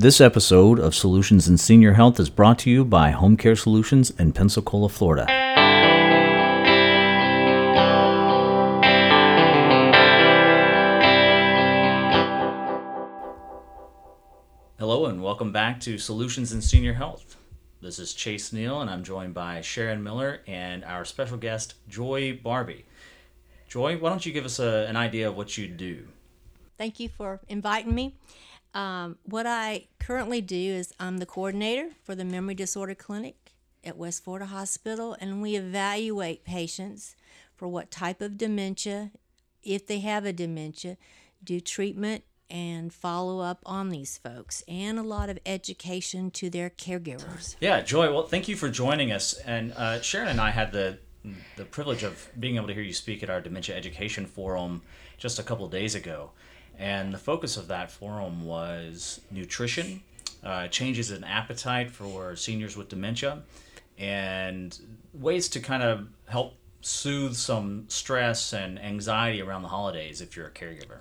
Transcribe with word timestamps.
This 0.00 0.18
episode 0.18 0.78
of 0.78 0.94
Solutions 0.94 1.46
in 1.46 1.58
Senior 1.58 1.92
Health 1.92 2.18
is 2.18 2.30
brought 2.30 2.58
to 2.60 2.70
you 2.70 2.86
by 2.86 3.10
Home 3.10 3.36
Care 3.36 3.54
Solutions 3.54 4.08
in 4.08 4.32
Pensacola, 4.32 4.88
Florida. 4.88 5.26
Hello, 14.78 15.04
and 15.04 15.22
welcome 15.22 15.52
back 15.52 15.78
to 15.80 15.98
Solutions 15.98 16.54
in 16.54 16.62
Senior 16.62 16.94
Health. 16.94 17.36
This 17.82 17.98
is 17.98 18.14
Chase 18.14 18.54
Neal, 18.54 18.80
and 18.80 18.88
I'm 18.88 19.04
joined 19.04 19.34
by 19.34 19.60
Sharon 19.60 20.02
Miller 20.02 20.40
and 20.46 20.82
our 20.82 21.04
special 21.04 21.36
guest, 21.36 21.74
Joy 21.90 22.40
Barbie. 22.42 22.86
Joy, 23.68 23.98
why 23.98 24.08
don't 24.08 24.24
you 24.24 24.32
give 24.32 24.46
us 24.46 24.60
a, 24.60 24.86
an 24.88 24.96
idea 24.96 25.28
of 25.28 25.36
what 25.36 25.58
you 25.58 25.68
do? 25.68 26.08
Thank 26.78 26.98
you 26.98 27.10
for 27.10 27.40
inviting 27.50 27.94
me. 27.94 28.14
Um, 28.74 29.18
what 29.24 29.46
I 29.46 29.88
currently 29.98 30.40
do 30.40 30.56
is 30.56 30.92
I'm 31.00 31.18
the 31.18 31.26
coordinator 31.26 31.90
for 32.04 32.14
the 32.14 32.24
Memory 32.24 32.54
Disorder 32.54 32.94
Clinic 32.94 33.52
at 33.82 33.96
West 33.96 34.24
Florida 34.24 34.46
Hospital, 34.46 35.16
and 35.20 35.42
we 35.42 35.56
evaluate 35.56 36.44
patients 36.44 37.16
for 37.56 37.66
what 37.68 37.90
type 37.90 38.20
of 38.20 38.38
dementia, 38.38 39.10
if 39.62 39.86
they 39.86 40.00
have 40.00 40.24
a 40.24 40.32
dementia, 40.32 40.96
do 41.42 41.60
treatment 41.60 42.24
and 42.48 42.92
follow 42.92 43.40
up 43.40 43.60
on 43.64 43.90
these 43.90 44.18
folks, 44.18 44.62
and 44.66 44.98
a 44.98 45.02
lot 45.02 45.30
of 45.30 45.38
education 45.46 46.30
to 46.32 46.50
their 46.50 46.68
caregivers. 46.68 47.54
Yeah, 47.60 47.80
Joy. 47.80 48.12
Well, 48.12 48.24
thank 48.24 48.48
you 48.48 48.56
for 48.56 48.68
joining 48.68 49.12
us. 49.12 49.34
And 49.34 49.72
uh, 49.72 50.00
Sharon 50.00 50.28
and 50.28 50.40
I 50.40 50.50
had 50.50 50.72
the 50.72 50.98
the 51.56 51.66
privilege 51.66 52.02
of 52.02 52.30
being 52.38 52.56
able 52.56 52.66
to 52.66 52.74
hear 52.74 52.82
you 52.82 52.94
speak 52.94 53.22
at 53.22 53.28
our 53.28 53.42
Dementia 53.42 53.76
Education 53.76 54.24
Forum 54.24 54.82
just 55.18 55.38
a 55.38 55.42
couple 55.42 55.68
days 55.68 55.94
ago. 55.94 56.30
And 56.80 57.12
the 57.12 57.18
focus 57.18 57.58
of 57.58 57.68
that 57.68 57.90
forum 57.90 58.46
was 58.46 59.20
nutrition, 59.30 60.02
uh, 60.42 60.66
changes 60.68 61.10
in 61.10 61.22
appetite 61.24 61.90
for 61.90 62.34
seniors 62.34 62.74
with 62.74 62.88
dementia, 62.88 63.42
and 63.98 64.78
ways 65.12 65.50
to 65.50 65.60
kind 65.60 65.82
of 65.82 66.08
help 66.26 66.54
soothe 66.80 67.34
some 67.34 67.84
stress 67.88 68.54
and 68.54 68.82
anxiety 68.82 69.42
around 69.42 69.60
the 69.60 69.68
holidays 69.68 70.22
if 70.22 70.34
you're 70.34 70.46
a 70.46 70.50
caregiver. 70.50 71.00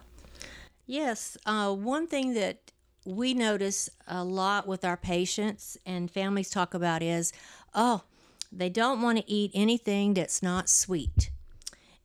Yes, 0.85 1.37
uh, 1.45 1.73
one 1.73 2.07
thing 2.07 2.33
that 2.33 2.73
we 3.05 3.33
notice 3.33 3.89
a 4.05 4.21
lot 4.21 4.67
with 4.67 4.83
our 4.83 4.97
patients 4.97 5.77
and 5.85 6.11
families 6.11 6.49
talk 6.49 6.73
about 6.73 7.01
is, 7.01 7.31
oh, 7.73 8.03
they 8.51 8.67
don't 8.67 9.01
want 9.01 9.17
to 9.19 9.31
eat 9.31 9.51
anything 9.53 10.13
that's 10.13 10.43
not 10.43 10.67
sweet. 10.67 11.31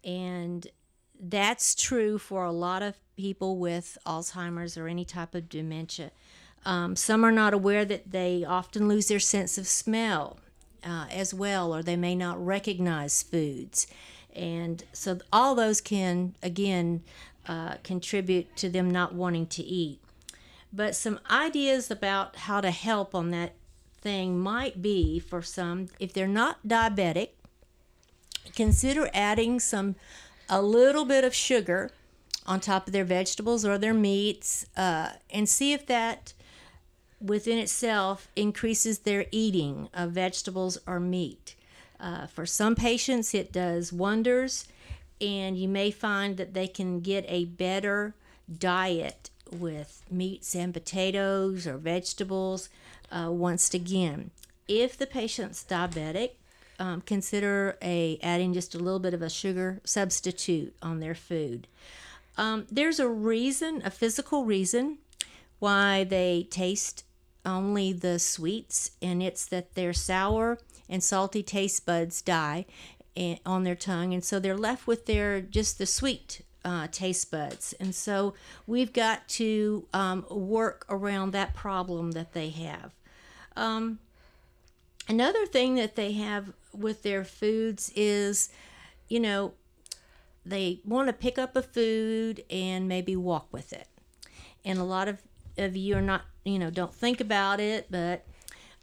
And 0.04 0.64
that's 1.18 1.74
true 1.74 2.18
for 2.18 2.44
a 2.44 2.52
lot 2.52 2.82
of 2.82 2.94
people 3.16 3.56
with 3.56 3.98
Alzheimer's 4.06 4.76
or 4.76 4.88
any 4.88 5.04
type 5.04 5.34
of 5.34 5.48
dementia. 5.48 6.10
Um, 6.64 6.96
some 6.96 7.24
are 7.24 7.32
not 7.32 7.54
aware 7.54 7.84
that 7.84 8.10
they 8.10 8.44
often 8.44 8.88
lose 8.88 9.08
their 9.08 9.20
sense 9.20 9.58
of 9.58 9.66
smell 9.66 10.38
uh, 10.82 11.06
as 11.10 11.34
well, 11.34 11.74
or 11.74 11.82
they 11.82 11.96
may 11.96 12.14
not 12.14 12.44
recognize 12.44 13.22
foods. 13.22 13.86
And 14.34 14.84
so 14.92 15.18
all 15.32 15.54
those 15.54 15.80
can, 15.80 16.34
again, 16.42 17.02
uh, 17.46 17.76
contribute 17.82 18.56
to 18.56 18.68
them 18.68 18.90
not 18.90 19.14
wanting 19.14 19.46
to 19.48 19.62
eat. 19.62 20.00
But 20.72 20.96
some 20.96 21.20
ideas 21.30 21.90
about 21.90 22.36
how 22.36 22.60
to 22.60 22.70
help 22.70 23.14
on 23.14 23.30
that 23.30 23.52
thing 24.00 24.38
might 24.38 24.82
be 24.82 25.18
for 25.18 25.40
some, 25.42 25.88
if 26.00 26.12
they're 26.12 26.26
not 26.26 26.66
diabetic, 26.66 27.30
consider 28.54 29.08
adding 29.14 29.60
some 29.60 29.94
a 30.48 30.60
little 30.60 31.04
bit 31.04 31.24
of 31.24 31.34
sugar 31.34 31.90
on 32.46 32.60
top 32.60 32.86
of 32.86 32.92
their 32.92 33.04
vegetables 33.04 33.64
or 33.64 33.78
their 33.78 33.94
meats 33.94 34.66
uh, 34.76 35.10
and 35.30 35.48
see 35.48 35.72
if 35.72 35.86
that 35.86 36.32
within 37.20 37.58
itself 37.58 38.28
increases 38.36 39.00
their 39.00 39.26
eating 39.30 39.88
of 39.94 40.12
vegetables 40.12 40.78
or 40.86 41.00
meat. 41.00 41.54
Uh, 41.98 42.26
for 42.26 42.44
some 42.44 42.74
patients, 42.74 43.32
it 43.34 43.52
does 43.52 43.92
wonders, 43.92 44.66
and 45.20 45.56
you 45.56 45.68
may 45.68 45.90
find 45.90 46.36
that 46.36 46.52
they 46.52 46.66
can 46.66 47.00
get 47.00 47.24
a 47.28 47.46
better 47.46 48.14
diet 48.58 49.30
with 49.50 50.02
meats 50.10 50.54
and 50.54 50.74
potatoes 50.74 51.66
or 51.66 51.78
vegetables 51.78 52.68
uh, 53.10 53.30
once 53.30 53.72
again. 53.72 54.30
If 54.68 54.98
the 54.98 55.06
patient's 55.06 55.64
diabetic, 55.64 56.32
um, 56.78 57.00
consider 57.02 57.78
a 57.80 58.18
adding 58.22 58.52
just 58.52 58.74
a 58.74 58.78
little 58.78 58.98
bit 58.98 59.14
of 59.14 59.22
a 59.22 59.30
sugar 59.30 59.80
substitute 59.84 60.74
on 60.82 61.00
their 61.00 61.14
food. 61.14 61.68
Um, 62.36 62.66
there's 62.70 62.98
a 62.98 63.08
reason, 63.08 63.82
a 63.84 63.90
physical 63.90 64.44
reason, 64.44 64.98
why 65.58 66.04
they 66.04 66.46
taste 66.50 67.04
only 67.46 67.92
the 67.92 68.18
sweets, 68.18 68.92
and 69.00 69.22
it's 69.22 69.46
that 69.46 69.74
their 69.74 69.92
sour 69.92 70.58
and 70.88 71.02
salty 71.02 71.42
taste 71.42 71.86
buds 71.86 72.22
die 72.22 72.66
on 73.46 73.64
their 73.64 73.76
tongue, 73.76 74.12
and 74.12 74.24
so 74.24 74.38
they're 74.38 74.56
left 74.56 74.86
with 74.86 75.06
their 75.06 75.40
just 75.40 75.78
the 75.78 75.86
sweet 75.86 76.42
uh, 76.64 76.88
taste 76.90 77.30
buds. 77.30 77.74
And 77.78 77.94
so 77.94 78.34
we've 78.66 78.92
got 78.92 79.28
to 79.28 79.86
um, 79.92 80.24
work 80.30 80.84
around 80.88 81.32
that 81.32 81.54
problem 81.54 82.12
that 82.12 82.32
they 82.32 82.48
have. 82.50 82.92
Um, 83.56 84.00
another 85.08 85.46
thing 85.46 85.76
that 85.76 85.94
they 85.94 86.12
have 86.12 86.52
with 86.72 87.02
their 87.02 87.24
foods 87.24 87.92
is, 87.94 88.48
you 89.08 89.20
know, 89.20 89.52
they 90.44 90.80
want 90.84 91.08
to 91.08 91.12
pick 91.12 91.38
up 91.38 91.56
a 91.56 91.62
food 91.62 92.44
and 92.50 92.88
maybe 92.88 93.16
walk 93.16 93.48
with 93.52 93.72
it. 93.72 93.88
And 94.64 94.78
a 94.78 94.84
lot 94.84 95.08
of, 95.08 95.22
of 95.56 95.76
you 95.76 95.96
are 95.96 96.02
not, 96.02 96.22
you 96.44 96.58
know, 96.58 96.70
don't 96.70 96.94
think 96.94 97.20
about 97.20 97.60
it, 97.60 97.86
but 97.90 98.24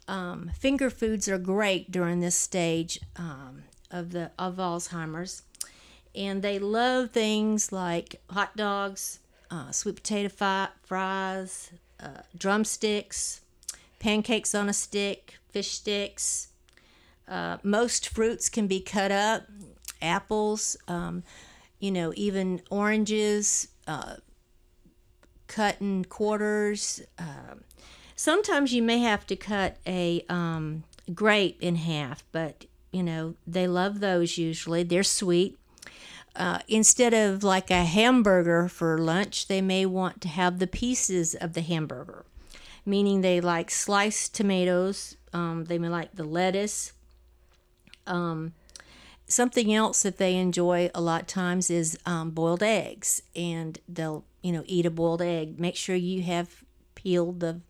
um, 0.08 0.50
finger 0.58 0.90
foods 0.90 1.28
are 1.28 1.38
great 1.38 1.90
during 1.90 2.20
this 2.20 2.34
stage 2.34 3.00
um, 3.16 3.62
of 3.90 4.10
the 4.12 4.30
of 4.38 4.56
Alzheimer's, 4.56 5.42
and 6.14 6.42
they 6.42 6.58
love 6.58 7.10
things 7.10 7.72
like 7.72 8.20
hot 8.30 8.56
dogs, 8.56 9.20
uh, 9.50 9.70
sweet 9.70 9.96
potato 9.96 10.28
fi- 10.28 10.68
fries, 10.82 11.70
uh, 12.00 12.22
drumsticks, 12.36 13.40
pancakes 13.98 14.54
on 14.54 14.68
a 14.68 14.72
stick, 14.72 15.38
fish 15.50 15.70
sticks. 15.70 16.48
Uh, 17.28 17.58
most 17.62 18.08
fruits 18.08 18.48
can 18.48 18.66
be 18.66 18.80
cut 18.80 19.12
up, 19.12 19.44
apples. 20.00 20.76
Um, 20.88 21.22
you 21.82 21.90
know, 21.90 22.12
even 22.14 22.62
oranges, 22.70 23.66
uh, 23.88 24.14
cut 25.48 25.76
in 25.80 26.04
quarters. 26.04 27.02
Uh, 27.18 27.56
sometimes 28.14 28.72
you 28.72 28.80
may 28.80 29.00
have 29.00 29.26
to 29.26 29.34
cut 29.34 29.78
a 29.84 30.24
um, 30.28 30.84
grape 31.12 31.58
in 31.60 31.74
half, 31.74 32.22
but 32.30 32.66
you 32.92 33.02
know, 33.02 33.34
they 33.48 33.66
love 33.66 33.98
those 33.98 34.38
usually. 34.38 34.84
They're 34.84 35.02
sweet. 35.02 35.58
Uh, 36.36 36.60
instead 36.68 37.12
of 37.12 37.42
like 37.42 37.68
a 37.68 37.84
hamburger 37.84 38.68
for 38.68 38.96
lunch, 38.98 39.48
they 39.48 39.60
may 39.60 39.84
want 39.84 40.20
to 40.20 40.28
have 40.28 40.60
the 40.60 40.68
pieces 40.68 41.34
of 41.34 41.54
the 41.54 41.62
hamburger, 41.62 42.24
meaning 42.86 43.22
they 43.22 43.40
like 43.40 43.72
sliced 43.72 44.36
tomatoes, 44.36 45.16
um, 45.32 45.64
they 45.64 45.78
may 45.78 45.88
like 45.88 46.14
the 46.14 46.24
lettuce. 46.24 46.92
Um, 48.06 48.52
something 49.32 49.72
else 49.72 50.02
that 50.02 50.18
they 50.18 50.36
enjoy 50.36 50.90
a 50.94 51.00
lot 51.00 51.26
times 51.26 51.70
is 51.70 51.98
um, 52.06 52.30
boiled 52.30 52.62
eggs 52.62 53.22
and 53.34 53.78
they'll 53.88 54.24
you 54.42 54.52
know 54.52 54.62
eat 54.66 54.86
a 54.86 54.90
boiled 54.90 55.22
egg. 55.22 55.58
Make 55.58 55.76
sure 55.76 55.96
you 55.96 56.22
have 56.22 56.62
peeled 56.94 57.40
the 57.40 57.60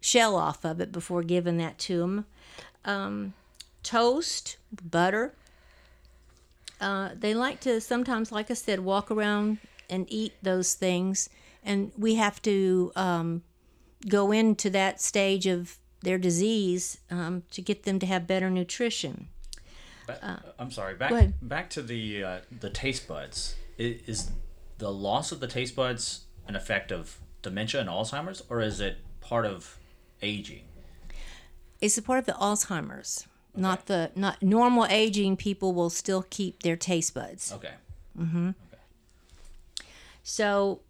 shell 0.00 0.36
off 0.36 0.64
of 0.64 0.80
it 0.80 0.92
before 0.92 1.22
giving 1.22 1.58
that 1.58 1.78
to 1.78 1.98
them 1.98 2.24
um, 2.84 3.34
toast 3.82 4.56
butter. 4.82 5.34
Uh, 6.80 7.10
they 7.14 7.34
like 7.34 7.60
to 7.60 7.78
sometimes 7.78 8.32
like 8.32 8.50
i 8.50 8.54
said 8.54 8.80
walk 8.80 9.10
around 9.10 9.58
and 9.90 10.06
eat 10.08 10.32
those 10.42 10.72
things 10.72 11.28
and 11.62 11.92
we 11.98 12.14
have 12.14 12.40
to 12.40 12.90
um, 12.96 13.42
go 14.08 14.32
into 14.32 14.70
that 14.70 14.98
stage 14.98 15.46
of 15.46 15.76
their 16.00 16.16
disease 16.16 16.96
um, 17.10 17.42
to 17.50 17.60
get 17.60 17.82
them 17.82 17.98
to 17.98 18.06
have 18.06 18.26
better 18.26 18.48
nutrition 18.48 19.28
uh, 20.22 20.36
I'm 20.58 20.70
sorry. 20.70 20.94
Back 20.94 21.32
back 21.42 21.70
to 21.70 21.82
the 21.82 22.24
uh, 22.24 22.38
the 22.60 22.70
taste 22.70 23.08
buds. 23.08 23.56
Is 23.78 24.30
the 24.78 24.92
loss 24.92 25.32
of 25.32 25.40
the 25.40 25.46
taste 25.46 25.74
buds 25.76 26.26
an 26.46 26.56
effect 26.56 26.92
of 26.92 27.18
dementia 27.42 27.80
and 27.80 27.88
Alzheimer's, 27.88 28.42
or 28.48 28.60
is 28.60 28.80
it 28.80 28.98
part 29.20 29.46
of 29.46 29.78
aging? 30.22 30.62
It's 31.80 31.96
a 31.96 32.02
part 32.02 32.18
of 32.18 32.26
the 32.26 32.32
Alzheimer's. 32.32 33.26
Okay. 33.52 33.62
Not 33.62 33.86
the 33.86 34.10
not 34.14 34.42
normal 34.42 34.86
aging 34.86 35.36
people 35.36 35.72
will 35.72 35.90
still 35.90 36.24
keep 36.30 36.62
their 36.62 36.76
taste 36.76 37.14
buds. 37.14 37.52
Okay. 37.52 37.74
Mm-hmm. 38.18 38.48
Okay. 38.48 39.86
So 40.22 40.80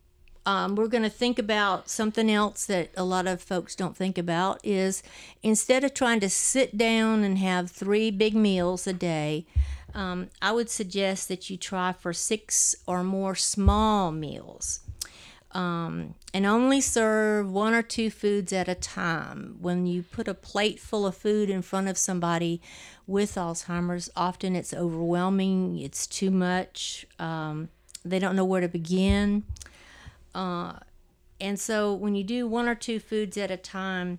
um, 0.50 0.74
we're 0.74 0.88
going 0.88 1.04
to 1.04 1.08
think 1.08 1.38
about 1.38 1.88
something 1.88 2.28
else 2.28 2.66
that 2.66 2.90
a 2.96 3.04
lot 3.04 3.28
of 3.28 3.40
folks 3.40 3.76
don't 3.76 3.96
think 3.96 4.18
about 4.18 4.58
is 4.64 5.00
instead 5.44 5.84
of 5.84 5.94
trying 5.94 6.18
to 6.18 6.28
sit 6.28 6.76
down 6.76 7.22
and 7.22 7.38
have 7.38 7.70
three 7.70 8.10
big 8.10 8.34
meals 8.34 8.84
a 8.88 8.92
day 8.92 9.46
um, 9.94 10.28
i 10.42 10.50
would 10.50 10.68
suggest 10.68 11.28
that 11.28 11.48
you 11.50 11.56
try 11.56 11.92
for 11.92 12.12
six 12.12 12.74
or 12.84 13.04
more 13.04 13.36
small 13.36 14.10
meals 14.10 14.80
um, 15.52 16.14
and 16.32 16.46
only 16.46 16.80
serve 16.80 17.50
one 17.50 17.74
or 17.74 17.82
two 17.82 18.08
foods 18.08 18.52
at 18.52 18.68
a 18.68 18.76
time. 18.76 19.56
When 19.60 19.84
you 19.84 20.04
put 20.04 20.28
a 20.28 20.34
plate 20.34 20.78
full 20.78 21.04
of 21.04 21.16
food 21.16 21.50
in 21.50 21.62
front 21.62 21.88
of 21.88 21.98
somebody 21.98 22.62
with 23.04 23.34
Alzheimer's, 23.34 24.08
often 24.14 24.54
it's 24.54 24.72
overwhelming, 24.72 25.76
it's 25.76 26.06
too 26.06 26.30
much, 26.30 27.04
um, 27.18 27.68
they 28.04 28.18
don't 28.18 28.36
know 28.36 28.44
where 28.44 28.60
to 28.60 28.68
begin. 28.68 29.44
Uh, 30.34 30.74
and 31.40 31.58
so 31.58 31.94
when 31.94 32.14
you 32.14 32.24
do 32.24 32.46
one 32.46 32.68
or 32.68 32.74
two 32.74 33.00
foods 33.00 33.36
at 33.36 33.50
a 33.50 33.56
time, 33.56 34.18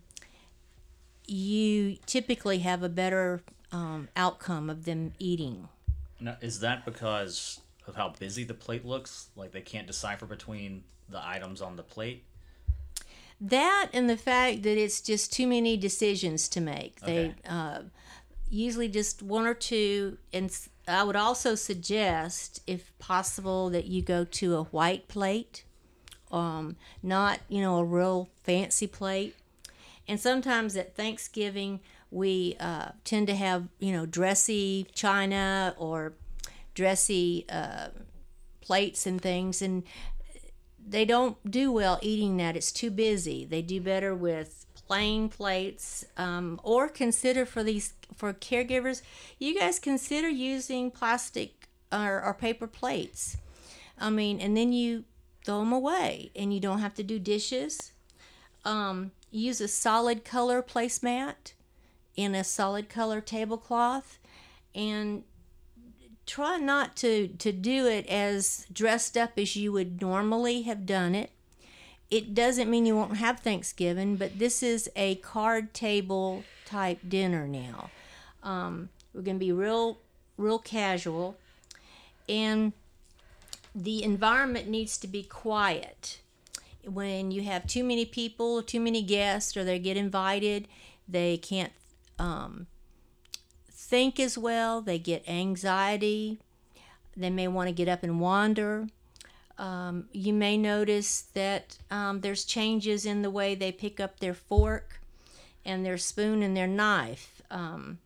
you 1.28 1.98
typically 2.06 2.60
have 2.60 2.84
a 2.84 2.90
better 2.90 3.42
um, 3.72 4.10
outcome 4.16 4.70
of 4.70 4.86
them 4.86 5.14
eating. 5.20 5.70
Now, 6.20 6.38
is 6.42 6.60
that 6.60 6.86
because 6.86 7.62
of 7.88 7.96
how 7.96 8.10
busy 8.10 8.44
the 8.44 8.54
plate 8.54 8.86
looks? 8.86 9.28
Like 9.36 9.52
they 9.52 9.62
can't 9.62 9.88
decipher 9.88 10.26
between 10.26 10.84
the 11.10 11.26
items 11.26 11.62
on 11.62 11.76
the 11.76 11.84
plate? 11.84 12.24
That 13.40 13.90
and 13.94 14.10
the 14.10 14.18
fact 14.18 14.64
that 14.64 14.78
it's 14.78 15.02
just 15.02 15.34
too 15.34 15.48
many 15.48 15.78
decisions 15.78 16.48
to 16.50 16.62
make. 16.62 16.98
Okay. 17.02 17.34
They 17.44 17.50
uh, 17.50 17.82
usually 18.50 18.88
just 18.88 19.24
one 19.24 19.48
or 19.48 19.56
two. 19.56 20.18
And 20.32 20.56
I 20.88 21.04
would 21.04 21.16
also 21.16 21.56
suggest, 21.56 22.62
if 22.68 22.98
possible, 23.00 23.70
that 23.72 23.86
you 23.86 24.04
go 24.04 24.26
to 24.26 24.56
a 24.56 24.64
white 24.66 25.08
plate, 25.08 25.64
um, 26.32 26.76
not 27.04 27.40
you 27.50 27.62
know 27.62 27.78
a 27.78 27.84
real 27.84 28.30
fancy 28.44 28.88
plate. 28.88 29.36
And 30.08 30.20
sometimes 30.20 30.76
at 30.76 30.96
Thanksgiving 30.96 31.80
we 32.10 32.58
uh, 32.60 32.90
tend 33.04 33.28
to 33.28 33.36
have 33.36 33.68
you 33.80 33.94
know 33.94 34.06
dressy 34.06 34.88
china 34.94 35.74
or 35.78 36.14
dressy 36.74 37.46
uh, 37.50 37.88
plates 38.60 39.06
and 39.06 39.22
things, 39.22 39.62
and 39.62 39.84
they 40.86 41.06
don't 41.06 41.38
do 41.50 41.72
well 41.72 42.00
eating 42.02 42.38
that. 42.38 42.56
It's 42.56 42.72
too 42.72 42.92
busy. 42.92 43.46
They 43.46 43.62
do 43.62 43.80
better 43.82 44.14
with 44.14 44.66
plain 44.88 45.30
plates, 45.30 46.06
um, 46.18 46.60
or 46.64 46.90
consider 46.90 47.46
for 47.46 47.64
these 47.64 47.94
for 48.16 48.34
caregivers. 48.34 49.02
You 49.40 49.58
guys 49.58 49.80
consider 49.80 50.28
using 50.28 50.92
plastic 50.92 51.68
or, 51.92 52.22
or 52.22 52.34
paper 52.34 52.68
plates. 52.68 53.38
I 53.98 54.10
mean, 54.10 54.42
and 54.42 54.58
then 54.58 54.74
you 54.74 55.06
throw 55.44 55.60
them 55.60 55.74
away, 55.74 56.32
and 56.36 56.54
you 56.54 56.60
don't 56.60 56.80
have 56.80 56.94
to 56.96 57.04
do 57.04 57.20
dishes. 57.20 57.92
Um, 58.64 59.12
use 59.32 59.62
a 59.62 59.68
solid 59.68 60.24
color 60.24 60.62
placemat 60.62 61.54
in 62.16 62.36
a 62.36 62.44
solid 62.44 62.90
color 62.90 63.22
tablecloth, 63.22 64.20
and 64.76 65.24
try 66.26 66.58
not 66.58 66.96
to 66.98 67.28
to 67.28 67.52
do 67.52 67.88
it 67.88 68.06
as 68.08 68.66
dressed 68.72 69.18
up 69.18 69.32
as 69.38 69.56
you 69.56 69.72
would 69.72 70.02
normally 70.02 70.62
have 70.64 70.86
done 70.86 71.16
it. 71.16 71.32
It 72.10 72.34
doesn't 72.34 72.70
mean 72.70 72.86
you 72.86 72.96
won't 72.96 73.18
have 73.18 73.40
Thanksgiving, 73.40 74.18
but 74.18 74.38
this 74.38 74.62
is 74.62 74.90
a 74.96 75.16
card 75.16 75.74
table 75.74 76.44
type 76.66 77.00
dinner 77.08 77.48
now. 77.48 77.90
Um, 78.44 78.90
we're 79.14 79.22
going 79.22 79.38
to 79.38 79.46
be 79.46 79.52
real 79.52 80.00
real 80.38 80.60
casual, 80.60 81.38
and 82.28 82.74
the 83.74 84.04
environment 84.04 84.68
needs 84.68 84.98
to 85.00 85.08
be 85.08 85.24
quiet. 85.24 86.20
When 86.84 87.32
you 87.32 87.44
have 87.44 87.68
too 87.68 87.84
many 87.84 88.06
people, 88.06 88.64
too 88.64 88.80
many 88.80 89.02
guests, 89.02 89.56
or 89.56 89.64
they 89.64 89.80
get 89.80 89.98
invited, 89.98 90.68
they 91.08 91.38
can't 91.38 91.72
um, 92.18 92.68
think 93.70 94.20
as 94.20 94.38
well. 94.38 94.82
They 94.82 95.00
get 95.00 95.28
anxiety. 95.28 96.40
They 97.16 97.30
may 97.30 97.48
want 97.48 97.68
to 97.68 97.74
get 97.74 97.88
up 97.88 98.04
and 98.04 98.20
wander. 98.20 98.88
Um, 99.58 100.06
you 100.12 100.34
may 100.34 100.58
notice 100.58 101.22
that 101.34 101.78
um, 101.92 102.22
there's 102.22 102.46
changes 102.46 103.06
in 103.06 103.22
the 103.22 103.30
way 103.30 103.54
they 103.54 103.72
pick 103.72 104.00
up 104.00 104.20
their 104.20 104.34
fork 104.34 105.02
and 105.64 105.86
their 105.86 105.98
spoon 105.98 106.42
and 106.42 106.58
their 106.58 106.68
knife. 106.68 107.42
Um, 107.52 108.00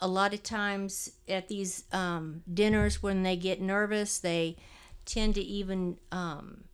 a 0.00 0.06
lot 0.06 0.34
of 0.34 0.42
times 0.42 1.10
at 1.28 1.48
these 1.48 1.84
um, 1.92 2.42
dinners, 2.52 3.02
when 3.02 3.22
they 3.22 3.36
get 3.36 3.60
nervous, 3.60 4.18
they 4.18 4.56
tend 5.04 5.34
to 5.34 5.42
even 5.42 5.98
um, 6.10 6.64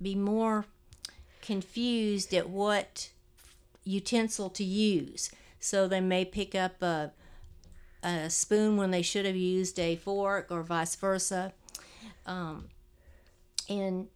be 0.00 0.14
more 0.14 0.66
confused 1.40 2.32
at 2.34 2.48
what 2.48 3.10
utensil 3.84 4.50
to 4.50 4.64
use. 4.64 5.30
So 5.60 5.86
they 5.86 6.00
may 6.00 6.24
pick 6.24 6.54
up 6.54 6.82
a, 6.82 7.12
a 8.02 8.30
spoon 8.30 8.76
when 8.76 8.90
they 8.90 9.02
should 9.02 9.24
have 9.26 9.36
used 9.36 9.78
a 9.78 9.96
fork 9.96 10.48
or 10.50 10.62
vice 10.62 10.96
versa. 10.96 11.52
Um, 12.26 12.68
and 13.68 14.08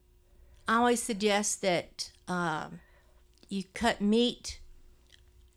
I 0.69 0.79
always 0.79 1.03
suggest 1.03 1.63
that 1.63 2.11
um, 2.29 2.81
you 3.49 3.65
cut 3.75 4.01
meat 4.01 4.61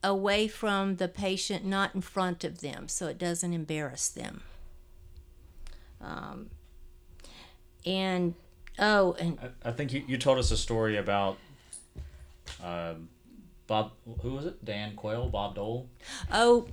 away 0.03 0.47
from 0.47 0.95
the 0.95 1.07
patient, 1.07 1.65
not 1.65 1.95
in 1.95 2.01
front 2.01 2.43
of 2.43 2.61
them, 2.61 2.87
so 2.87 3.07
it 3.07 3.17
doesn't 3.17 3.53
embarrass 3.53 4.07
them. 4.09 4.41
Um, 6.01 6.51
and 7.85 8.33
oh, 8.77 9.13
and 9.19 9.39
I, 9.63 9.69
I 9.69 9.71
think 9.71 9.93
you, 9.93 10.03
you 10.07 10.17
told 10.17 10.37
us 10.37 10.51
a 10.51 10.57
story 10.57 10.97
about 10.97 11.37
um, 12.63 13.09
Bob. 13.67 13.91
Who 14.21 14.33
was 14.33 14.45
it? 14.45 14.63
Dan 14.65 14.95
Quayle, 14.95 15.29
Bob 15.29 15.55
Dole. 15.55 15.87
Oh, 16.31 16.67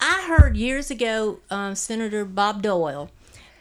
I 0.00 0.26
heard 0.26 0.56
years 0.56 0.90
ago 0.90 1.38
um, 1.50 1.74
Senator 1.74 2.24
Bob 2.24 2.62
Dole, 2.62 3.10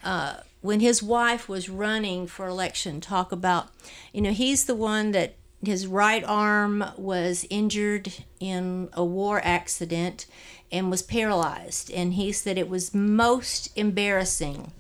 uh, 0.04 0.38
when 0.62 0.80
his 0.80 1.02
wife 1.02 1.48
was 1.48 1.70
running 1.70 2.28
for 2.28 2.48
election, 2.48 3.02
talk 3.02 3.32
about, 3.32 3.70
you 4.12 4.22
know, 4.22 4.32
he's 4.32 4.66
the 4.66 4.76
one 4.76 5.12
that 5.12 5.36
his 5.64 5.86
right 5.86 6.24
arm 6.24 6.84
was 6.98 7.46
injured 7.50 8.12
in 8.40 8.90
a 8.94 9.06
war 9.06 9.40
accident 9.44 10.26
and 10.72 10.90
was 10.90 11.02
paralyzed. 11.02 11.92
And 11.92 12.14
he 12.14 12.32
said 12.32 12.58
it 12.58 12.70
was 12.70 12.94
most 12.94 13.76
embarrassing 13.78 14.72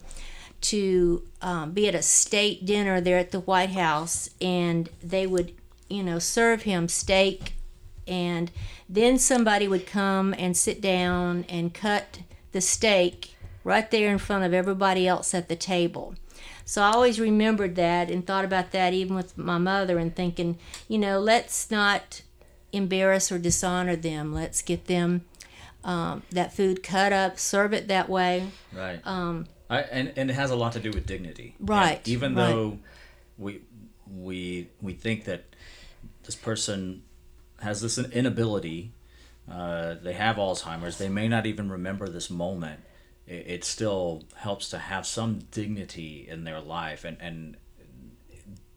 to 0.61 1.23
um, 1.41 1.71
be 1.71 1.87
at 1.87 1.95
a 1.95 2.01
state 2.01 2.65
dinner 2.65 3.01
there 3.01 3.17
at 3.17 3.31
the 3.31 3.39
White 3.39 3.71
House 3.71 4.29
and 4.39 4.89
they 5.01 5.25
would, 5.27 5.53
you 5.89 6.03
know, 6.03 6.19
serve 6.19 6.63
him 6.63 6.87
steak 6.87 7.53
and 8.07 8.51
then 8.87 9.17
somebody 9.17 9.67
would 9.67 9.87
come 9.87 10.35
and 10.37 10.55
sit 10.55 10.81
down 10.81 11.45
and 11.47 11.73
cut 11.73 12.19
the 12.51 12.61
steak 12.61 13.35
right 13.63 13.89
there 13.91 14.11
in 14.11 14.17
front 14.17 14.43
of 14.43 14.53
everybody 14.53 15.07
else 15.07 15.33
at 15.33 15.47
the 15.47 15.55
table. 15.55 16.15
So 16.65 16.81
I 16.81 16.91
always 16.91 17.19
remembered 17.19 17.75
that 17.75 18.09
and 18.09 18.25
thought 18.25 18.45
about 18.45 18.71
that 18.71 18.93
even 18.93 19.15
with 19.15 19.37
my 19.37 19.57
mother 19.57 19.97
and 19.97 20.15
thinking, 20.15 20.57
you 20.87 20.97
know, 20.97 21.19
let's 21.19 21.69
not 21.71 22.21
embarrass 22.71 23.31
or 23.31 23.37
dishonor 23.39 23.95
them. 23.95 24.33
Let's 24.33 24.61
get 24.61 24.85
them 24.85 25.25
um, 25.83 26.24
that 26.31 26.53
food 26.53 26.83
cut 26.83 27.12
up, 27.13 27.39
serve 27.39 27.74
it 27.74 27.88
that 27.88 28.09
way. 28.09 28.47
Right. 28.74 29.00
Um, 29.05 29.47
I, 29.71 29.79
and, 29.83 30.11
and 30.17 30.29
it 30.29 30.33
has 30.33 30.51
a 30.51 30.55
lot 30.55 30.73
to 30.73 30.81
do 30.81 30.91
with 30.91 31.05
dignity. 31.05 31.55
Right, 31.59 31.97
And 31.99 32.07
even 32.09 32.35
right. 32.35 32.47
though 32.47 32.79
we 33.37 33.61
we 34.13 34.67
we 34.81 34.93
think 34.93 35.23
that 35.23 35.45
this 36.23 36.35
person 36.35 37.03
has 37.61 37.81
this 37.81 37.97
inability, 37.97 38.91
uh, 39.49 39.95
they 40.03 40.13
have 40.13 40.35
Alzheimer's, 40.35 40.97
they 40.97 41.07
may 41.07 41.29
not 41.29 41.45
even 41.45 41.71
remember 41.71 42.09
this 42.09 42.29
moment. 42.29 42.81
It, 43.25 43.47
it 43.47 43.63
still 43.63 44.23
helps 44.35 44.69
to 44.71 44.77
have 44.77 45.07
some 45.07 45.39
dignity 45.51 46.27
in 46.29 46.43
their 46.43 46.59
life, 46.59 47.05
and 47.05 47.17
and 47.21 47.55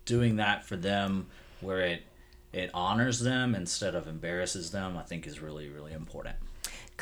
doing 0.05 0.37
that 0.37 0.65
for 0.65 0.77
them 0.77 1.27
where 1.61 1.81
it 1.81 2.03
it 2.53 2.71
honors 2.73 3.19
them 3.19 3.57
instead 3.57 3.97
of 3.97 4.07
embarrasses 4.07 4.71
them, 4.71 4.97
I 4.97 5.03
think 5.03 5.27
is 5.27 5.41
really 5.41 5.69
really 5.69 5.93
important. 5.93 6.37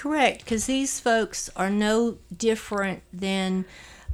Correct, 0.03 0.41
because 0.41 0.67
these 0.67 0.99
folks 0.99 1.49
are 1.55 1.71
no 1.71 2.19
different 2.37 3.05
than 3.13 3.65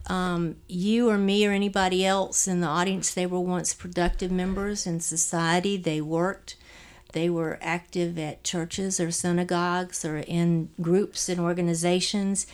um, 0.06 0.56
you 0.68 1.08
or 1.08 1.16
me 1.16 1.46
or 1.46 1.50
anybody 1.52 2.04
else 2.04 2.46
in 2.46 2.60
the 2.60 2.66
audience. 2.66 3.14
They 3.14 3.24
were 3.24 3.40
once 3.40 3.72
productive 3.72 4.30
members 4.30 4.86
in 4.86 5.00
society. 5.00 5.78
They 5.78 6.02
worked, 6.02 6.56
they 7.14 7.30
were 7.30 7.58
active 7.62 8.18
at 8.18 8.44
churches 8.44 9.00
or 9.00 9.10
synagogues 9.10 10.04
or 10.04 10.18
in 10.18 10.68
groups 10.78 11.26
and 11.30 11.40
organizations, 11.40 12.46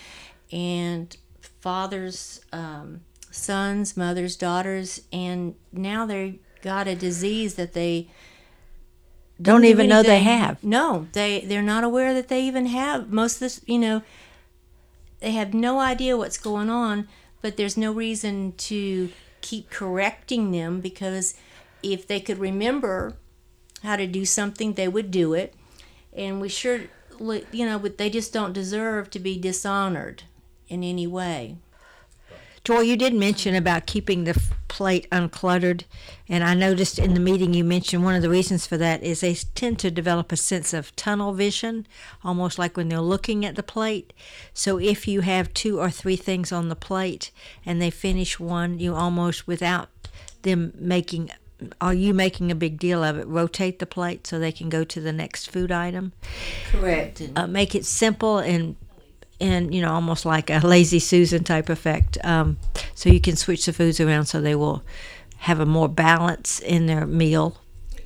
and 0.52 1.16
fathers, 1.60 2.40
um, 2.52 3.00
sons, 3.32 3.96
mothers, 3.96 4.36
daughters, 4.36 5.00
and 5.12 5.56
now 5.72 6.06
they 6.06 6.38
got 6.62 6.86
a 6.86 6.94
disease 6.94 7.56
that 7.56 7.72
they 7.72 8.06
Don't 9.40 9.62
do 9.62 9.68
even 9.68 9.88
know 9.88 10.02
they 10.02 10.20
have. 10.20 10.62
No, 10.62 11.08
they 11.12 11.40
they're 11.40 11.62
not 11.62 11.84
aware 11.84 12.14
that 12.14 12.28
they 12.28 12.42
even 12.42 12.66
have 12.66 13.10
most 13.10 13.34
of 13.34 13.40
this. 13.40 13.60
You 13.66 13.78
know, 13.78 14.02
they 15.20 15.32
have 15.32 15.52
no 15.52 15.80
idea 15.80 16.16
what's 16.16 16.38
going 16.38 16.70
on, 16.70 17.08
but 17.42 17.56
there's 17.56 17.76
no 17.76 17.92
reason 17.92 18.52
to 18.52 19.10
keep 19.40 19.70
correcting 19.70 20.52
them 20.52 20.80
because 20.80 21.34
if 21.82 22.06
they 22.06 22.20
could 22.20 22.38
remember 22.38 23.16
how 23.82 23.96
to 23.96 24.06
do 24.06 24.24
something, 24.24 24.72
they 24.72 24.88
would 24.88 25.10
do 25.10 25.34
it. 25.34 25.54
And 26.12 26.40
we 26.40 26.48
sure, 26.48 26.82
you 27.18 27.66
know, 27.66 27.78
but 27.78 27.98
they 27.98 28.08
just 28.08 28.32
don't 28.32 28.52
deserve 28.52 29.10
to 29.10 29.18
be 29.18 29.38
dishonored 29.38 30.22
in 30.68 30.82
any 30.82 31.06
way. 31.06 31.56
Joy, 32.64 32.80
you 32.80 32.96
did 32.96 33.12
mention 33.12 33.54
about 33.54 33.86
keeping 33.86 34.24
the 34.24 34.40
plate 34.74 35.08
uncluttered. 35.12 35.84
And 36.28 36.42
I 36.42 36.52
noticed 36.52 36.98
in 36.98 37.14
the 37.14 37.20
meeting 37.20 37.54
you 37.54 37.62
mentioned 37.62 38.02
one 38.02 38.16
of 38.16 38.22
the 38.22 38.28
reasons 38.28 38.66
for 38.66 38.76
that 38.78 39.04
is 39.04 39.20
they 39.20 39.34
tend 39.54 39.78
to 39.78 39.90
develop 39.90 40.32
a 40.32 40.36
sense 40.36 40.74
of 40.74 40.94
tunnel 40.96 41.32
vision, 41.32 41.86
almost 42.24 42.58
like 42.58 42.76
when 42.76 42.88
they're 42.88 43.00
looking 43.00 43.44
at 43.44 43.54
the 43.54 43.62
plate. 43.62 44.12
So 44.52 44.80
if 44.80 45.06
you 45.06 45.20
have 45.20 45.54
two 45.54 45.78
or 45.78 45.90
three 45.90 46.16
things 46.16 46.50
on 46.50 46.70
the 46.70 46.74
plate 46.74 47.30
and 47.64 47.80
they 47.80 47.90
finish 47.90 48.40
one, 48.40 48.80
you 48.80 48.96
almost 48.96 49.46
without 49.46 49.90
them 50.42 50.72
making 50.74 51.30
are 51.80 51.94
you 51.94 52.12
making 52.12 52.50
a 52.50 52.54
big 52.54 52.80
deal 52.80 53.04
of 53.04 53.16
it? 53.16 53.28
Rotate 53.28 53.78
the 53.78 53.86
plate 53.86 54.26
so 54.26 54.38
they 54.38 54.50
can 54.50 54.68
go 54.68 54.82
to 54.82 55.00
the 55.00 55.12
next 55.12 55.48
food 55.50 55.70
item. 55.70 56.12
Correct. 56.70 57.22
Uh, 57.36 57.46
make 57.46 57.76
it 57.76 57.86
simple 57.86 58.38
and 58.38 58.74
and 59.40 59.74
you 59.74 59.80
know 59.82 59.92
almost 59.92 60.24
like 60.24 60.48
a 60.50 60.58
lazy 60.60 60.98
susan 60.98 61.42
type 61.44 61.68
effect 61.68 62.18
um, 62.24 62.56
so 62.94 63.08
you 63.10 63.20
can 63.20 63.36
switch 63.36 63.66
the 63.66 63.72
foods 63.72 63.98
around 64.00 64.26
so 64.26 64.40
they 64.40 64.54
will 64.54 64.82
have 65.38 65.60
a 65.60 65.66
more 65.66 65.88
balance 65.88 66.60
in 66.60 66.86
their 66.86 67.06
meal 67.06 67.58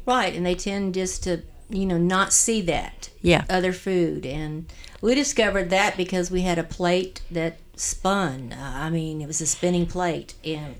Right, 0.07 0.35
and 0.35 0.47
they 0.47 0.55
tend 0.55 0.95
just 0.95 1.23
to, 1.25 1.43
you 1.69 1.85
know, 1.85 1.99
not 1.99 2.33
see 2.33 2.63
that 2.63 3.11
yeah 3.21 3.45
other 3.51 3.75
food. 3.75 4.25
And 4.25 4.65
we 5.03 5.15
discovered 5.15 5.69
that 5.69 5.99
because 5.99 6.31
we 6.31 6.41
had 6.41 6.59
a 6.59 6.65
plate 6.65 7.21
that 7.31 7.59
spun. 7.77 8.55
Uh, 8.55 8.73
I 8.75 8.89
mean, 8.89 9.21
it 9.21 9.27
was 9.27 9.43
a 9.43 9.47
spinning 9.47 9.85
plate, 9.85 10.33
and 10.43 10.77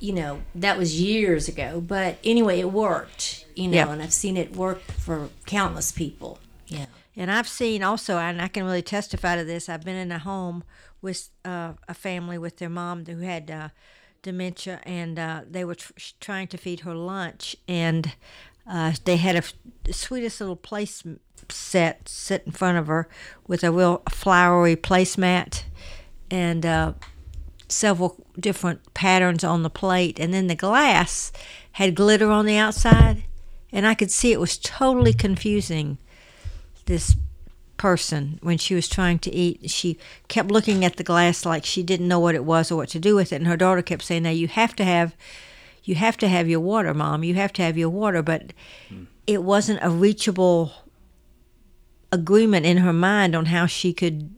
you 0.00 0.12
know 0.12 0.40
that 0.56 0.76
was 0.76 1.00
years 1.00 1.46
ago. 1.46 1.80
But 1.80 2.18
anyway, 2.24 2.58
it 2.58 2.72
worked. 2.72 3.46
You 3.54 3.68
know, 3.68 3.76
Yeah. 3.76 3.92
and 3.92 4.02
I've 4.02 4.12
seen 4.12 4.36
it 4.36 4.56
work 4.56 4.82
for 4.98 5.28
countless 5.46 5.92
people. 5.92 6.40
Yeah. 6.66 6.86
And 7.16 7.30
i've 7.30 7.48
seen 7.48 7.82
also 7.82 8.18
and 8.18 8.40
i 8.40 8.48
can 8.48 8.64
really 8.64 8.82
testify 8.82 9.36
to 9.36 9.44
this 9.44 9.68
i've 9.68 9.84
been 9.84 9.96
in 9.96 10.12
a 10.12 10.18
home 10.18 10.62
with 11.02 11.30
uh, 11.44 11.72
a 11.88 11.94
family 11.94 12.38
with 12.38 12.58
their 12.58 12.68
mom 12.68 13.04
who 13.06 13.18
had 13.18 13.50
uh, 13.50 13.68
dementia 14.22 14.80
and 14.84 15.18
uh, 15.18 15.42
they 15.48 15.64
were 15.64 15.74
tr- 15.74 15.92
trying 16.20 16.46
to 16.46 16.56
feed 16.56 16.80
her 16.80 16.94
lunch 16.94 17.56
and 17.68 18.14
uh, 18.68 18.92
they 19.04 19.16
had 19.16 19.36
a 19.36 19.38
f- 19.38 19.54
sweetest 19.90 20.40
little 20.40 20.56
place 20.56 21.04
set 21.48 22.08
set 22.08 22.44
in 22.44 22.52
front 22.52 22.76
of 22.76 22.88
her 22.88 23.08
with 23.46 23.62
a 23.62 23.70
real 23.70 24.02
flowery 24.10 24.74
placemat 24.74 25.62
and 26.30 26.66
uh, 26.66 26.92
several 27.68 28.26
different 28.38 28.94
patterns 28.94 29.44
on 29.44 29.62
the 29.62 29.70
plate. 29.70 30.18
And 30.18 30.34
then 30.34 30.48
the 30.48 30.54
glass 30.56 31.30
had 31.72 31.94
glitter 31.94 32.30
on 32.30 32.46
the 32.46 32.56
outside 32.56 33.24
and 33.72 33.86
i 33.86 33.94
could 33.94 34.10
see 34.10 34.32
it 34.32 34.40
was 34.40 34.58
totally 34.58 35.12
confusing 35.12 35.98
this 36.86 37.16
person 37.76 38.38
when 38.42 38.56
she 38.56 38.74
was 38.74 38.88
trying 38.88 39.18
to 39.18 39.30
eat 39.34 39.68
she 39.68 39.98
kept 40.28 40.50
looking 40.50 40.82
at 40.82 40.96
the 40.96 41.04
glass 41.04 41.44
like 41.44 41.64
she 41.64 41.82
didn't 41.82 42.08
know 42.08 42.18
what 42.18 42.34
it 42.34 42.44
was 42.44 42.72
or 42.72 42.76
what 42.76 42.88
to 42.88 42.98
do 42.98 43.14
with 43.14 43.34
it 43.34 43.36
and 43.36 43.46
her 43.46 43.56
daughter 43.56 43.82
kept 43.82 44.02
saying 44.02 44.22
now 44.22 44.30
you 44.30 44.48
have 44.48 44.74
to 44.74 44.82
have 44.82 45.14
you 45.84 45.94
have 45.94 46.16
to 46.16 46.26
have 46.26 46.48
your 46.48 46.58
water 46.60 46.94
mom 46.94 47.22
you 47.22 47.34
have 47.34 47.52
to 47.52 47.60
have 47.60 47.76
your 47.76 47.90
water 47.90 48.22
but 48.22 48.54
hmm. 48.88 49.04
it 49.26 49.42
wasn't 49.42 49.78
a 49.82 49.90
reachable 49.90 50.72
agreement 52.12 52.66
in 52.66 52.78
her 52.78 52.92
mind 52.92 53.34
on 53.34 53.46
how 53.46 53.66
she 53.66 53.92
could 53.92 54.30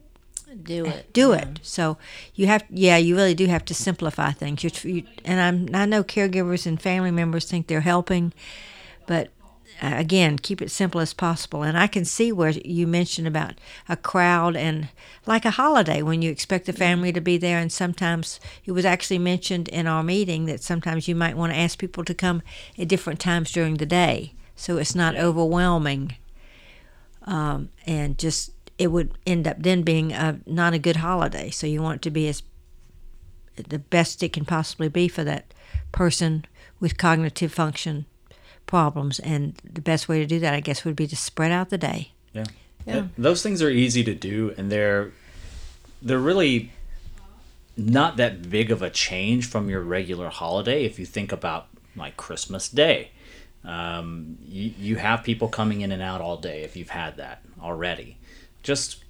Do 0.63 0.87
eh, 0.87 0.91
it. 0.91 1.13
do 1.13 1.33
it. 1.33 1.61
So 1.63 1.99
you 2.35 2.47
have, 2.47 2.65
yeah, 2.71 2.97
you 2.97 3.15
really 3.17 3.35
do 3.35 3.47
have 3.47 3.65
to 3.67 3.75
simplify 3.75 4.33
things. 4.33 4.63
You're, 4.63 4.95
you, 4.95 5.05
and 5.25 5.41
I'm, 5.41 5.75
I 5.75 5.87
know 5.87 6.03
caregivers 6.03 6.67
and 6.67 6.81
family 6.81 7.11
members 7.11 7.45
think 7.45 7.67
they're 7.67 7.83
helping, 7.83 8.33
but 9.07 9.31
again, 9.81 10.39
keep 10.39 10.61
it 10.61 10.71
simple 10.71 11.01
as 11.01 11.15
possible. 11.15 11.63
And 11.63 11.79
I 11.79 11.87
can 11.87 12.05
see 12.05 12.33
where 12.33 12.51
you 12.51 12.87
mentioned 12.87 13.29
about 13.29 13.55
a 13.89 13.97
crowd 13.97 14.57
and 14.57 14.89
like 15.27 15.45
a 15.45 15.53
holiday 15.53 16.03
when 16.03 16.23
you 16.23 16.31
expect 16.31 16.67
the 16.67 16.73
family 16.73 17.13
to 17.13 17.21
be 17.21 17.39
there, 17.39 17.59
and 17.59 17.71
sometimes 17.71 18.41
it 18.65 18.73
was 18.73 18.85
actually 18.85 19.19
mentioned 19.19 19.69
in 19.69 19.87
our 19.87 20.03
meeting 20.03 20.47
that 20.47 20.63
sometimes 20.63 21.09
you 21.09 21.15
might 21.15 21.37
want 21.37 21.53
to 21.53 21.59
ask 21.59 21.79
people 21.79 22.05
to 22.05 22.15
come 22.15 22.43
at 22.79 22.89
different 22.89 23.21
times 23.21 23.53
during 23.53 23.77
the 23.77 23.87
day, 23.87 24.35
so 24.57 24.79
it's 24.79 24.95
not 24.95 25.17
overwhelming 25.17 26.17
um, 27.29 27.69
and 27.87 28.19
just 28.19 28.53
it 28.79 28.89
would 28.89 29.13
end 29.27 29.47
up 29.47 29.57
then 29.59 29.83
being 29.83 30.13
a, 30.13 30.41
not 30.47 30.73
a 30.73 30.79
good 30.79 30.97
holiday. 30.97 31.51
So 31.51 31.67
you 31.67 31.83
want 31.83 31.97
it 31.97 32.03
to 32.03 32.11
be 32.11 32.29
as 32.29 32.43
the 33.57 33.79
best 33.79 34.23
it 34.23 34.33
can 34.33 34.45
possibly 34.45 34.89
be 34.89 35.09
for 35.09 35.25
that 35.25 35.53
person 35.93 36.45
with 36.81 36.97
cognitive 36.97 37.53
function 37.53 38.07
problems, 38.69 39.19
and 39.19 39.55
the 39.65 39.81
best 39.81 40.09
way 40.09 40.21
to 40.21 40.27
do 40.27 40.39
that, 40.39 40.55
I 40.55 40.61
guess, 40.61 40.85
would 40.85 40.95
be 40.95 41.09
to 41.09 41.17
spread 41.17 41.51
out 41.51 41.71
the 41.71 41.79
day. 41.79 42.13
Yeah. 42.33 42.45
Yeah. 42.87 42.93
Th- 42.95 43.05
Those 43.19 43.43
things 43.43 43.61
are 43.61 43.71
easy 43.71 44.05
to 44.05 44.15
do 44.15 44.55
and 44.57 44.71
they're 44.71 45.11
they're 46.01 46.19
really 46.21 46.71
not 47.77 48.17
that 48.19 48.49
big 48.49 48.71
of 48.71 48.83
a 48.83 48.91
change 48.91 49.47
from 49.49 49.69
your 49.69 49.81
regular 49.83 50.29
holiday 50.29 50.85
if 50.85 50.99
you 50.99 51.05
think 51.07 51.33
about 51.33 51.67
like 51.97 52.17
Christmas 52.17 52.69
Day. 52.69 53.11
Um, 53.65 54.39
you, 54.47 54.73
you 54.79 54.97
have 54.97 55.25
people 55.25 55.49
coming 55.49 55.81
in 55.81 55.91
and 55.93 56.01
out 56.01 56.21
all 56.21 56.37
day 56.37 56.63
if 56.63 56.77
you've 56.77 56.91
had 56.91 57.17
that 57.17 57.43
already. 57.61 58.17
Just 58.63 59.05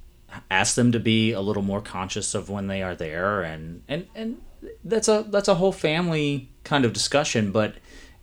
ask 0.50 0.75
them 0.75 0.93
to 0.93 0.99
be 1.00 1.33
a 1.33 1.41
little 1.41 1.62
more 1.62 1.81
conscious 1.83 2.35
of 2.35 2.49
when 2.50 2.67
they 2.67 2.83
are 2.83 2.95
there 2.95 3.43
and 3.43 3.83
and, 3.88 4.07
and 4.15 4.41
that's 4.85 5.09
a 5.09 5.25
that's 5.29 5.49
a 5.49 5.55
whole 5.55 5.73
family 5.73 6.49
kind 6.65 6.85
of 6.85 6.93
discussion 6.93 7.50
but 7.53 7.75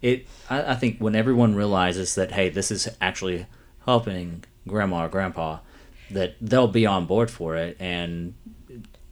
it 0.05 0.27
I, 0.49 0.73
I 0.73 0.75
think 0.75 0.99
when 0.99 1.15
everyone 1.15 1.55
realizes 1.55 2.15
that 2.15 2.31
hey 2.31 2.49
this 2.49 2.71
is 2.71 2.87
actually 3.01 3.45
helping 3.85 4.43
grandma 4.67 5.05
or 5.05 5.09
grandpa 5.09 5.59
that 6.11 6.35
they'll 6.39 6.67
be 6.67 6.85
on 6.85 7.05
board 7.05 7.31
for 7.31 7.55
it 7.55 7.75
and 7.79 8.35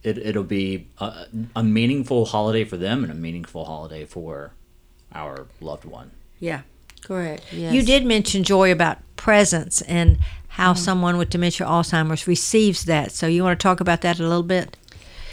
it, 0.04 0.18
it'll 0.18 0.44
be 0.44 0.88
a, 1.00 1.26
a 1.56 1.64
meaningful 1.64 2.26
holiday 2.26 2.64
for 2.64 2.78
them 2.78 3.04
and 3.04 3.12
a 3.12 3.16
meaningful 3.16 3.66
holiday 3.66 4.06
for 4.06 4.54
our 5.14 5.48
loved 5.60 5.86
one 5.86 6.12
Yeah. 6.40 6.62
Correct. 7.04 7.44
Yes. 7.52 7.74
You 7.74 7.84
did 7.84 8.06
mention 8.06 8.44
joy 8.44 8.72
about 8.72 8.98
presents 9.18 9.82
and 9.82 10.20
how 10.48 10.74
someone 10.74 11.18
with 11.18 11.30
dementia 11.30 11.68
Alzheimer's 11.68 12.28
receives 12.28 12.86
that. 12.86 13.12
So 13.12 13.28
you 13.28 13.44
want 13.44 13.60
to 13.60 13.64
talk 13.64 13.82
about 13.82 14.02
that 14.02 14.20
a 14.20 14.24
little 14.24 14.44
bit? 14.44 14.78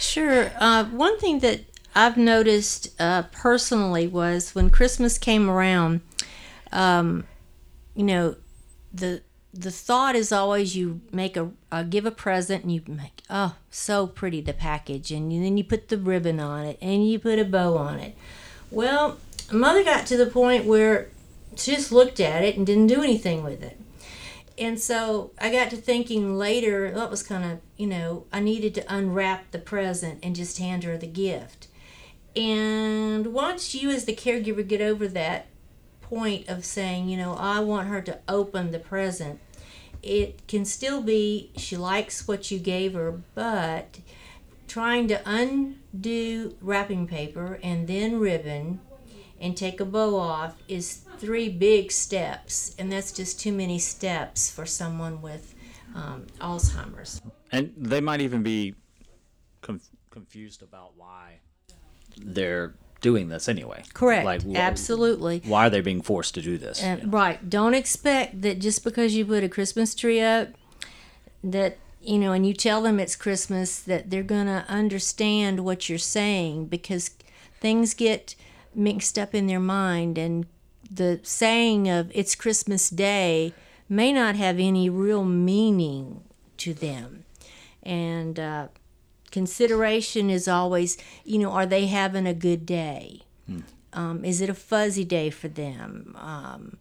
Sure. 0.01 0.51
Uh, 0.59 0.85
one 0.87 1.17
thing 1.21 1.41
that 1.41 1.61
I've 1.95 2.17
noticed 2.17 2.95
uh, 3.01 3.25
personally 3.33 4.07
was 4.07 4.55
when 4.55 4.71
Christmas 4.71 5.19
came 5.19 5.51
around, 5.51 6.01
um, 6.73 7.25
you 7.95 8.05
know, 8.05 8.37
the 8.93 9.23
the 9.53 9.71
thought 9.71 10.15
is 10.15 10.31
always 10.31 10.77
you 10.77 11.01
make 11.11 11.37
a 11.37 11.51
uh, 11.73 11.83
give 11.83 12.07
a 12.07 12.11
present 12.11 12.63
and 12.63 12.73
you 12.73 12.83
make 12.87 13.23
oh 13.29 13.57
so 13.69 14.07
pretty 14.07 14.41
the 14.41 14.53
package 14.53 15.11
and 15.11 15.33
then 15.33 15.57
you 15.57 15.65
put 15.65 15.89
the 15.89 15.99
ribbon 15.99 16.39
on 16.39 16.65
it 16.65 16.79
and 16.81 17.09
you 17.09 17.19
put 17.19 17.39
a 17.39 17.45
bow 17.45 17.77
on 17.77 17.99
it. 17.99 18.17
Well, 18.71 19.19
mother 19.51 19.83
got 19.83 20.07
to 20.07 20.17
the 20.17 20.27
point 20.27 20.65
where 20.65 21.09
she 21.57 21.75
just 21.75 21.91
looked 21.91 22.21
at 22.21 22.45
it 22.45 22.57
and 22.57 22.65
didn't 22.65 22.87
do 22.87 23.03
anything 23.03 23.43
with 23.43 23.63
it. 23.63 23.77
And 24.57 24.79
so 24.79 25.33
I 25.41 25.51
got 25.51 25.71
to 25.71 25.77
thinking 25.77 26.37
later, 26.37 26.91
that 26.91 27.11
was 27.11 27.23
kind 27.23 27.51
of, 27.51 27.61
you 27.77 27.87
know, 27.87 28.27
I 28.33 28.41
needed 28.41 28.75
to 28.75 28.95
unwrap 28.95 29.51
the 29.51 29.59
present 29.59 30.21
and 30.23 30.37
just 30.37 30.59
hand 30.59 30.85
her 30.85 30.99
the 30.99 31.07
gift. 31.07 31.67
And 32.37 33.33
once 33.33 33.75
you, 33.75 33.91
as 33.91 34.05
the 34.05 34.15
caregiver, 34.15 34.67
get 34.67 34.81
over 34.81 35.09
that 35.09 35.47
point 36.01 36.49
of 36.49 36.65
saying, 36.65 37.09
you 37.09 37.17
know, 37.17 37.35
I 37.35 37.61
want 37.61 37.89
her 37.89 38.01
to 38.03 38.19
open 38.29 38.71
the 38.71 38.79
present, 38.79 39.41
it 40.03 40.47
can 40.47 40.65
still 40.65 41.03
be 41.03 41.51
she 41.57 41.77
likes 41.77 42.27
what 42.27 42.51
you 42.51 42.59
gave 42.59 42.95
her, 42.95 43.21
but 43.35 44.01
trying 44.67 45.09
to 45.09 45.21
undo 45.25 46.57
wrapping 46.61 47.07
paper 47.07 47.59
and 47.63 47.89
then 47.89 48.19
ribbon 48.19 48.81
and 49.41 49.57
take 49.57 49.81
a 49.81 49.85
bow 49.85 50.17
off 50.17 50.57
is 50.69 51.03
three 51.19 51.49
big 51.49 51.91
steps, 51.91 52.75
and 52.79 52.91
that's 52.93 53.13
just 53.13 53.41
too 53.41 53.53
many 53.53 53.79
steps 53.79 54.51
for 54.51 54.65
someone 54.67 55.21
with 55.21 55.55
um, 55.95 56.27
Alzheimer's. 56.41 57.21
and 57.51 57.73
they 57.77 58.01
might 58.01 58.21
even 58.21 58.43
be 58.43 58.75
conf- 59.61 59.91
confused 60.11 60.63
about 60.63 60.93
why 60.97 61.41
they're 62.17 62.75
doing 63.01 63.29
this 63.29 63.49
anyway 63.49 63.83
Correct. 63.95 64.25
like 64.27 64.45
Absolutely. 64.55 65.41
why 65.47 65.67
are 65.67 65.71
they 65.71 65.81
being 65.81 66.03
forced 66.03 66.35
to 66.35 66.43
do 66.43 66.59
this 66.59 66.83
And, 66.83 67.13
Right. 67.13 67.49
Don't 67.49 67.75
expect 67.75 68.43
that 68.43 68.59
just 68.59 68.85
because 68.85 69.15
you 69.15 69.25
put 69.25 69.43
a 69.43 69.49
Christmas 69.49 69.95
tree 69.95 70.21
up, 70.21 70.49
that 71.43 71.79
you 72.03 72.19
know, 72.19 72.33
and 72.33 72.47
you 72.47 72.55
tell 72.55 72.83
them 72.83 72.99
it's 72.99 73.15
Christmas, 73.17 73.79
that 73.81 74.09
they're 74.11 74.23
gonna 74.23 74.65
understand 74.69 75.61
what 75.65 75.89
you're 75.89 75.99
saying 75.99 76.67
because 76.67 77.11
things 77.61 77.93
get 77.93 78.35
mixed 78.75 79.19
up 79.19 79.35
in 79.35 79.47
their 79.47 79.61
mind, 79.61 80.17
and 80.17 80.47
the 80.91 81.21
saying 81.23 81.89
of 81.89 82.11
"it's 82.15 82.35
Christmas 82.35 82.89
Day" 82.91 83.53
may 83.89 84.13
not 84.13 84.35
have 84.37 84.59
any 84.59 84.89
real 84.89 85.25
meaning 85.25 86.23
to 86.59 86.73
them, 86.73 87.25
and 87.83 88.39
uh, 88.41 88.69
consideration 89.31 90.31
is 90.31 90.49
always, 90.49 90.97
you 91.25 91.39
know, 91.39 91.51
are 91.51 91.67
they 91.67 91.87
having 91.87 92.27
a 92.27 92.35
good 92.35 92.67
day? 92.67 93.23
Um, 93.93 94.25
is 94.25 94.41
it 94.41 94.49
a 94.49 94.55
fuzzy 94.55 95.05
day 95.05 95.31
for 95.31 95.49
them? 95.49 96.15
Um, 96.19 96.79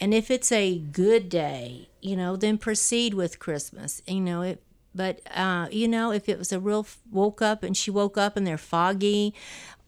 and 0.00 0.14
if 0.14 0.30
it's 0.30 0.52
a 0.52 0.78
good 0.78 1.28
day, 1.28 1.88
you 2.00 2.16
know, 2.16 2.36
then 2.36 2.58
proceed 2.58 3.14
with 3.14 3.38
Christmas. 3.38 4.02
You 4.06 4.20
know, 4.20 4.42
it. 4.42 4.62
But 4.94 5.20
uh, 5.34 5.68
you 5.70 5.88
know, 5.88 6.12
if 6.12 6.28
it 6.28 6.38
was 6.38 6.52
a 6.52 6.60
real 6.60 6.80
f- 6.80 6.98
woke 7.10 7.42
up 7.42 7.62
and 7.62 7.76
she 7.76 7.90
woke 7.90 8.16
up 8.16 8.36
and 8.36 8.46
they're 8.46 8.58
foggy, 8.58 9.34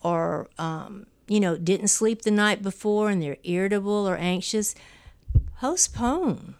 or 0.03 0.49
um, 0.59 1.07
you 1.29 1.41
know, 1.41 1.57
didn't 1.57 1.89
sleep 1.89 2.23
the 2.23 2.31
night 2.31 2.63
before 2.63 3.09
and 3.11 3.23
they're 3.23 3.39
irritable 3.45 4.09
or 4.09 4.17
anxious, 4.17 4.75
postpone 5.61 6.57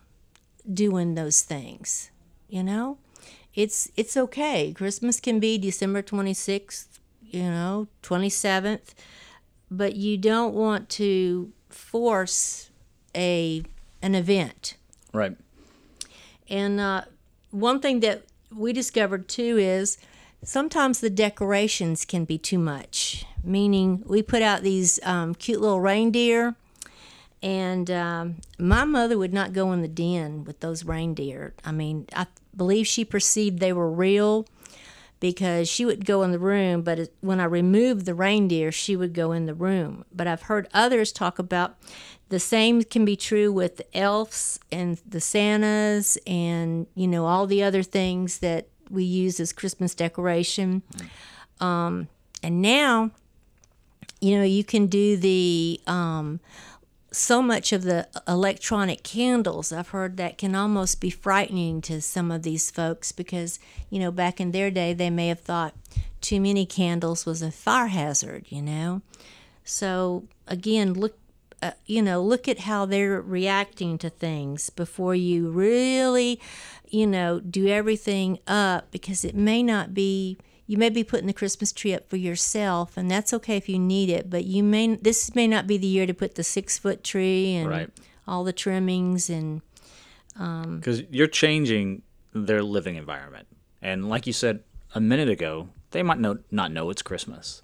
doing 0.73 1.15
those 1.15 1.43
things. 1.43 2.11
You 2.49 2.63
know, 2.63 2.99
it's 3.59 3.91
it's 3.97 4.17
okay. 4.17 4.73
Christmas 4.73 5.19
can 5.19 5.41
be 5.41 5.59
December 5.59 6.01
26th, 6.01 6.87
you 7.21 7.43
know, 7.43 7.89
27th, 8.05 8.95
but 9.69 9.97
you 9.97 10.17
don't 10.17 10.55
want 10.55 10.89
to 10.91 11.51
force 11.69 12.71
a 13.17 13.65
an 14.01 14.15
event. 14.15 14.77
Right. 15.13 15.37
And 16.49 16.79
uh, 16.79 17.03
one 17.51 17.81
thing 17.81 17.99
that 18.01 18.23
we 18.57 18.73
discovered 18.73 19.27
too 19.29 19.59
is 19.59 19.99
sometimes 20.45 21.01
the 21.01 21.11
decorations 21.11 22.05
can 22.05 22.25
be 22.25 22.39
too 22.39 22.61
much. 22.61 23.25
Meaning, 23.43 24.05
we 24.07 24.23
put 24.23 24.41
out 24.41 24.63
these 24.63 25.01
um, 25.03 25.35
cute 25.35 25.61
little 25.61 25.81
reindeer, 25.81 26.55
and 27.43 27.91
um, 27.91 28.37
my 28.57 28.85
mother 28.85 29.19
would 29.19 29.35
not 29.35 29.53
go 29.53 29.73
in 29.73 29.83
the 29.83 29.89
den 29.89 30.45
with 30.45 30.61
those 30.61 30.85
reindeer. 30.85 31.55
I 31.65 31.73
mean, 31.73 32.07
I 32.15 32.27
believe 32.59 32.87
she 32.87 33.05
perceived 33.05 33.59
they 33.59 33.73
were 33.73 33.91
real 33.91 34.47
because 35.21 35.69
she 35.69 35.85
would 35.85 36.05
go 36.05 36.23
in 36.23 36.31
the 36.31 36.39
room, 36.39 36.83
but 36.83 37.11
when 37.21 37.41
I 37.41 37.45
removed 37.45 38.07
the 38.07 38.15
reindeer, 38.15 38.71
she 38.71 38.95
would 38.95 39.15
go 39.15 39.33
in 39.33 39.47
the 39.47 39.55
room. 39.55 40.05
But 40.15 40.27
I've 40.27 40.43
heard 40.43 40.69
others 40.73 41.11
talk 41.11 41.39
about 41.39 41.77
the 42.29 42.39
same 42.39 42.83
can 42.85 43.05
be 43.05 43.17
true 43.17 43.51
with 43.51 43.79
the 43.79 43.97
elves 43.97 44.61
and 44.71 45.01
the 45.09 45.21
Santas 45.21 46.19
and, 46.27 46.87
you 46.95 47.09
know, 47.09 47.27
all 47.27 47.47
the 47.47 47.63
other 47.63 47.83
things 47.83 48.39
that 48.39 48.69
we 48.91 49.03
use 49.03 49.41
as 49.41 49.53
Christmas 49.53 49.95
decoration. 49.95 50.83
Um, 51.61 52.09
and 52.43 52.63
now, 52.63 53.11
you 54.21 54.37
know, 54.37 54.45
you 54.45 54.63
can 54.63 54.87
do 54.87 55.17
the 55.17 55.81
um, 55.87 56.41
so 57.11 57.41
much 57.41 57.73
of 57.73 57.83
the 57.83 58.07
electronic 58.27 59.03
candles. 59.03 59.73
I've 59.73 59.89
heard 59.89 60.17
that 60.19 60.39
can 60.39 60.55
almost 60.55 61.01
be 61.01 61.11
frightening 61.11 61.81
to 61.83 62.01
some 62.01 62.31
of 62.31 62.43
these 62.43 62.71
folks 62.71 63.13
because, 63.13 63.59
you 63.91 63.99
know, 63.99 64.11
back 64.11 64.41
in 64.41 64.53
their 64.53 64.71
day, 64.71 64.93
they 64.93 65.11
may 65.11 65.29
have 65.29 65.41
thought 65.41 65.75
too 66.21 66.41
many 66.41 66.67
candles 66.67 67.25
was 67.25 67.43
a 67.43 67.51
fire 67.51 67.87
hazard, 67.87 68.47
you 68.49 68.63
know. 68.63 69.03
So, 69.65 70.25
again, 70.47 70.95
look. 70.95 71.19
Uh, 71.61 71.73
you 71.87 72.01
know, 72.01 72.23
look 72.23 72.47
at 72.47 72.61
how 72.61 72.87
they're 72.87 73.21
reacting 73.21 73.99
to 73.99 74.09
things 74.09 74.71
before 74.71 75.17
you 75.17 75.51
really, 75.51 76.41
you 76.89 77.05
know, 77.05 77.41
do 77.41 77.67
everything 77.67 78.39
up 78.47 78.89
because 78.93 79.25
it 79.25 79.35
may 79.35 79.61
not 79.61 79.93
be 79.93 80.39
you 80.69 80.77
may 80.77 80.91
be 80.91 81.03
putting 81.03 81.27
the 81.27 81.33
Christmas 81.33 81.73
tree 81.73 81.93
up 81.95 82.09
for 82.09 82.17
yourself, 82.17 82.97
and 82.97 83.11
that's 83.11 83.33
okay 83.33 83.57
if 83.57 83.69
you 83.69 83.79
need 83.79 84.11
it. 84.11 84.31
But 84.31 84.45
you 84.45 84.63
may 84.63 84.95
this 84.95 85.35
may 85.35 85.49
not 85.49 85.67
be 85.67 85.79
the 85.79 85.89
year 85.89 86.07
to 86.07 86.15
put 86.15 86.37
the 86.37 86.45
six 86.45 86.79
foot 86.79 87.03
tree 87.03 87.55
and 87.55 87.69
Right. 87.69 87.91
all 88.27 88.45
the 88.45 88.53
trimmings 88.53 89.29
and 89.29 89.63
um, 90.39 90.79
because 90.79 91.03
you're 91.11 91.27
changing 91.27 92.03
their 92.33 92.63
living 92.63 92.97
environment 92.97 93.49
and 93.83 94.09
like 94.09 94.27
you 94.27 94.33
said 94.33 94.61
a 94.95 95.01
minute 95.01 95.29
ago 95.29 95.69
they 95.91 96.03
might 96.03 96.19
know, 96.21 96.39
not 96.51 96.71
know 96.71 96.91
it's 96.91 97.03
christmas 97.03 97.63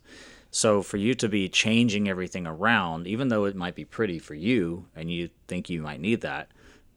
so 0.50 0.82
for 0.82 0.96
you 0.96 1.14
to 1.14 1.28
be 1.28 1.48
changing 1.48 2.08
everything 2.08 2.46
around 2.46 3.06
even 3.06 3.28
though 3.28 3.44
it 3.44 3.54
might 3.54 3.74
be 3.76 3.84
pretty 3.84 4.18
for 4.18 4.34
you 4.34 4.86
and 4.96 5.12
you 5.12 5.28
think 5.46 5.68
you 5.70 5.82
might 5.82 6.00
need 6.00 6.22
that 6.22 6.48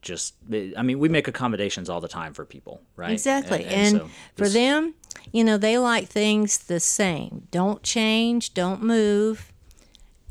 just 0.01 0.35
i 0.77 0.81
mean 0.81 0.97
we 0.97 1.09
make 1.09 1.27
accommodations 1.27 1.89
all 1.89 2.01
the 2.01 2.07
time 2.07 2.33
for 2.33 2.45
people 2.45 2.81
right 2.95 3.11
exactly. 3.11 3.65
And, 3.65 3.97
so 3.97 4.09
for 4.35 4.47
them, 4.49 4.95
you 5.31 5.43
know, 5.43 5.57
they 5.57 5.77
like 5.77 6.07
things 6.07 6.57
the 6.57 6.79
same. 6.79 7.47
Don't 7.51 7.83
change. 7.83 8.53
Don't 8.53 8.81
move, 8.81 9.51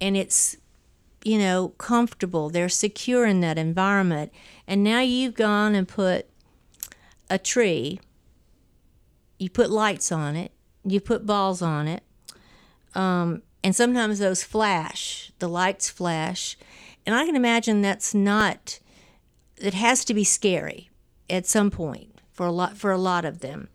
and 0.00 0.16
it's 0.16 0.56
you 1.24 1.38
know 1.38 1.68
comfortable. 1.78 2.50
They're 2.50 2.68
secure 2.68 3.26
in 3.26 3.40
that 3.40 3.58
environment. 3.58 4.32
And 4.66 4.82
now 4.82 5.00
you've 5.00 5.34
gone 5.34 5.74
and 5.74 5.86
put 5.86 6.26
a 7.28 7.38
tree. 7.38 8.00
You 9.38 9.50
put 9.50 9.70
lights 9.70 10.10
on 10.10 10.36
it. 10.36 10.52
You 10.84 11.00
put 11.00 11.26
balls 11.26 11.60
on 11.60 11.88
it. 11.88 12.02
Um, 12.94 13.42
and 13.62 13.76
sometimes 13.76 14.18
those 14.18 14.42
flash. 14.42 15.32
The 15.38 15.48
lights 15.48 15.90
flash, 15.90 16.56
and 17.04 17.14
I 17.14 17.26
can 17.26 17.36
imagine 17.36 17.82
that's 17.82 18.14
not. 18.14 18.78
It 19.58 19.74
has 19.74 20.04
to 20.06 20.14
be 20.14 20.24
scary 20.24 20.90
at 21.28 21.46
some 21.46 21.70
point 21.70 22.20
for 22.32 22.46
a 22.46 22.52
lot 22.52 22.76
for 22.76 22.90
a 22.90 22.98
lot 22.98 23.24
of 23.24 23.40
them. 23.40 23.68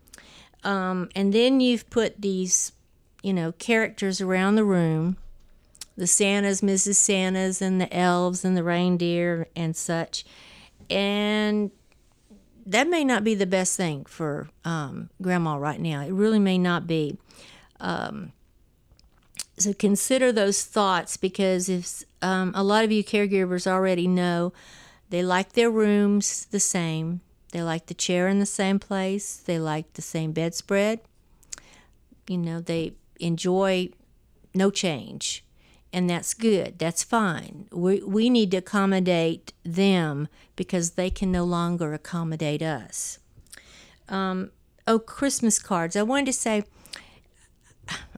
Um, 0.64 1.08
and 1.14 1.32
then 1.32 1.60
you've 1.60 1.88
put 1.90 2.20
these, 2.20 2.72
you 3.22 3.32
know, 3.32 3.52
characters 3.52 4.20
around 4.20 4.54
the 4.54 4.64
room, 4.64 5.16
the 5.96 6.06
Santas, 6.06 6.60
Mrs. 6.60 6.96
Santas, 6.96 7.60
and 7.60 7.80
the 7.80 7.94
elves 7.94 8.44
and 8.44 8.56
the 8.56 8.64
reindeer 8.64 9.48
and 9.56 9.76
such, 9.76 10.24
and 10.88 11.70
that 12.64 12.88
may 12.88 13.04
not 13.04 13.24
be 13.24 13.34
the 13.34 13.46
best 13.46 13.76
thing 13.76 14.04
for 14.04 14.48
um, 14.64 15.10
grandma 15.20 15.56
right 15.56 15.80
now. 15.80 16.02
It 16.02 16.12
really 16.12 16.38
may 16.38 16.58
not 16.58 16.86
be. 16.86 17.18
Um, 17.80 18.32
so 19.58 19.72
consider 19.72 20.32
those 20.32 20.64
thoughts 20.64 21.16
because 21.16 21.68
if 21.68 22.04
um, 22.22 22.52
a 22.54 22.62
lot 22.62 22.84
of 22.84 22.92
you 22.92 23.04
caregivers 23.04 23.66
already 23.66 24.06
know 24.06 24.52
they 25.10 25.22
like 25.22 25.52
their 25.52 25.70
rooms 25.70 26.46
the 26.46 26.60
same 26.60 27.20
they 27.52 27.62
like 27.62 27.86
the 27.86 27.94
chair 27.94 28.28
in 28.28 28.38
the 28.38 28.46
same 28.46 28.78
place. 28.78 29.36
They 29.36 29.58
like 29.58 29.92
the 29.94 30.02
same 30.02 30.32
bedspread. 30.32 31.00
You 32.28 32.38
know 32.38 32.60
they 32.60 32.92
enjoy 33.20 33.90
no 34.54 34.70
change 34.70 35.44
and 35.92 36.08
that's 36.08 36.34
good. 36.34 36.78
That's 36.78 37.04
fine. 37.04 37.66
We, 37.70 38.02
we 38.02 38.30
need 38.30 38.50
to 38.52 38.58
accommodate 38.58 39.52
them 39.62 40.28
because 40.56 40.92
they 40.92 41.10
can 41.10 41.30
no 41.30 41.44
longer 41.44 41.92
accommodate 41.92 42.62
us. 42.62 43.18
Um, 44.08 44.50
oh 44.86 44.98
christmas 44.98 45.58
cards. 45.58 45.94
I 45.94 46.02
wanted 46.02 46.26
to 46.26 46.32
say 46.32 46.64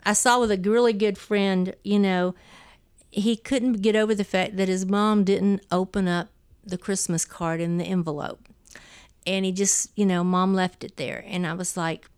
I 0.05 0.13
saw 0.13 0.41
with 0.41 0.51
a 0.51 0.59
really 0.59 0.93
good 0.93 1.19
friend, 1.19 1.75
you 1.83 1.99
know, 1.99 2.35
he 3.11 3.37
couldn't 3.37 3.75
get 3.75 3.97
over 3.97 4.15
the 4.15 4.25
fact 4.25 4.57
that 4.57 4.69
his 4.69 4.87
mom 4.87 5.25
didn't 5.25 5.65
open 5.71 6.09
up 6.09 6.29
the 6.65 6.79
Christmas 6.79 7.25
card 7.25 7.61
in 7.61 7.79
the 7.79 7.85
envelope. 7.85 8.49
And 9.27 9.45
he 9.45 9.53
just, 9.53 9.91
you 9.97 10.05
know, 10.05 10.23
mom 10.23 10.55
left 10.55 10.85
it 10.85 10.97
there. 10.97 11.25
And 11.27 11.47
I 11.47 11.55
was 11.55 11.77
like, 11.77 12.09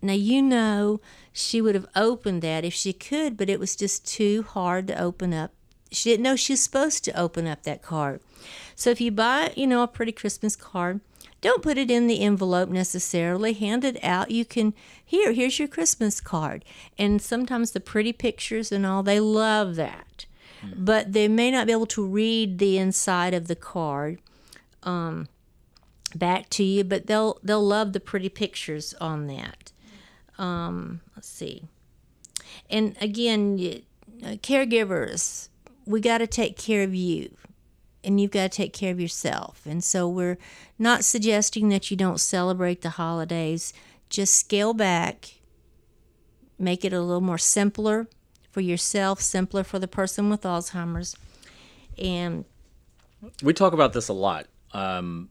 now, 0.00 0.12
you 0.12 0.42
know, 0.42 1.00
she 1.32 1.60
would 1.60 1.74
have 1.74 1.86
opened 1.94 2.42
that 2.42 2.64
if 2.64 2.74
she 2.74 2.92
could, 2.92 3.36
but 3.36 3.48
it 3.48 3.60
was 3.60 3.76
just 3.76 4.06
too 4.06 4.42
hard 4.42 4.86
to 4.88 5.00
open 5.00 5.32
up. 5.32 5.52
She 5.90 6.10
didn't 6.10 6.24
know 6.24 6.36
she 6.36 6.54
was 6.54 6.60
supposed 6.60 7.04
to 7.04 7.20
open 7.20 7.46
up 7.46 7.62
that 7.62 7.82
card. 7.82 8.20
So 8.74 8.90
if 8.90 9.00
you 9.00 9.10
buy, 9.10 9.52
you 9.56 9.66
know, 9.66 9.82
a 9.82 9.88
pretty 9.88 10.12
Christmas 10.12 10.56
card, 10.56 11.00
don't 11.40 11.62
put 11.62 11.76
it 11.78 11.90
in 11.90 12.06
the 12.06 12.20
envelope 12.20 12.68
necessarily. 12.68 13.52
Hand 13.52 13.84
it 13.84 14.02
out. 14.02 14.30
You 14.30 14.44
can, 14.44 14.74
here, 15.04 15.32
here's 15.32 15.58
your 15.58 15.68
Christmas 15.68 16.20
card. 16.20 16.64
And 16.96 17.20
sometimes 17.20 17.72
the 17.72 17.80
pretty 17.80 18.12
pictures 18.12 18.72
and 18.72 18.86
all, 18.86 19.02
they 19.02 19.20
love 19.20 19.74
that. 19.76 20.26
But 20.76 21.12
they 21.12 21.26
may 21.26 21.50
not 21.50 21.66
be 21.66 21.72
able 21.72 21.86
to 21.86 22.06
read 22.06 22.58
the 22.58 22.78
inside 22.78 23.34
of 23.34 23.48
the 23.48 23.56
card 23.56 24.20
um, 24.84 25.26
back 26.14 26.48
to 26.50 26.64
you, 26.64 26.84
but 26.84 27.06
they'll 27.06 27.38
they'll 27.42 27.66
love 27.66 27.92
the 27.92 28.00
pretty 28.00 28.28
pictures 28.28 28.94
on 29.00 29.26
that. 29.28 29.72
Um, 30.38 31.00
let's 31.16 31.28
see. 31.28 31.64
And 32.68 32.96
again, 33.00 33.56
y- 33.58 33.82
uh, 34.22 34.36
caregivers, 34.36 35.48
we 35.86 36.00
got 36.00 36.18
to 36.18 36.26
take 36.26 36.56
care 36.56 36.82
of 36.82 36.94
you 36.94 37.36
and 38.04 38.20
you've 38.20 38.30
got 38.30 38.50
to 38.50 38.56
take 38.56 38.72
care 38.72 38.92
of 38.92 39.00
yourself. 39.00 39.62
And 39.66 39.82
so 39.82 40.08
we're 40.08 40.38
not 40.78 41.04
suggesting 41.04 41.68
that 41.68 41.90
you 41.90 41.96
don't 41.96 42.18
celebrate 42.18 42.82
the 42.82 42.90
holidays. 42.90 43.72
Just 44.08 44.34
scale 44.34 44.74
back, 44.74 45.34
make 46.58 46.84
it 46.84 46.92
a 46.92 47.00
little 47.00 47.20
more 47.20 47.38
simpler 47.38 48.08
for 48.50 48.60
yourself, 48.60 49.20
simpler 49.20 49.64
for 49.64 49.78
the 49.78 49.88
person 49.88 50.28
with 50.28 50.42
Alzheimer's. 50.42 51.16
And 51.98 52.44
we 53.42 53.52
talk 53.52 53.72
about 53.72 53.92
this 53.92 54.08
a 54.08 54.12
lot. 54.12 54.46
Um, 54.72 55.28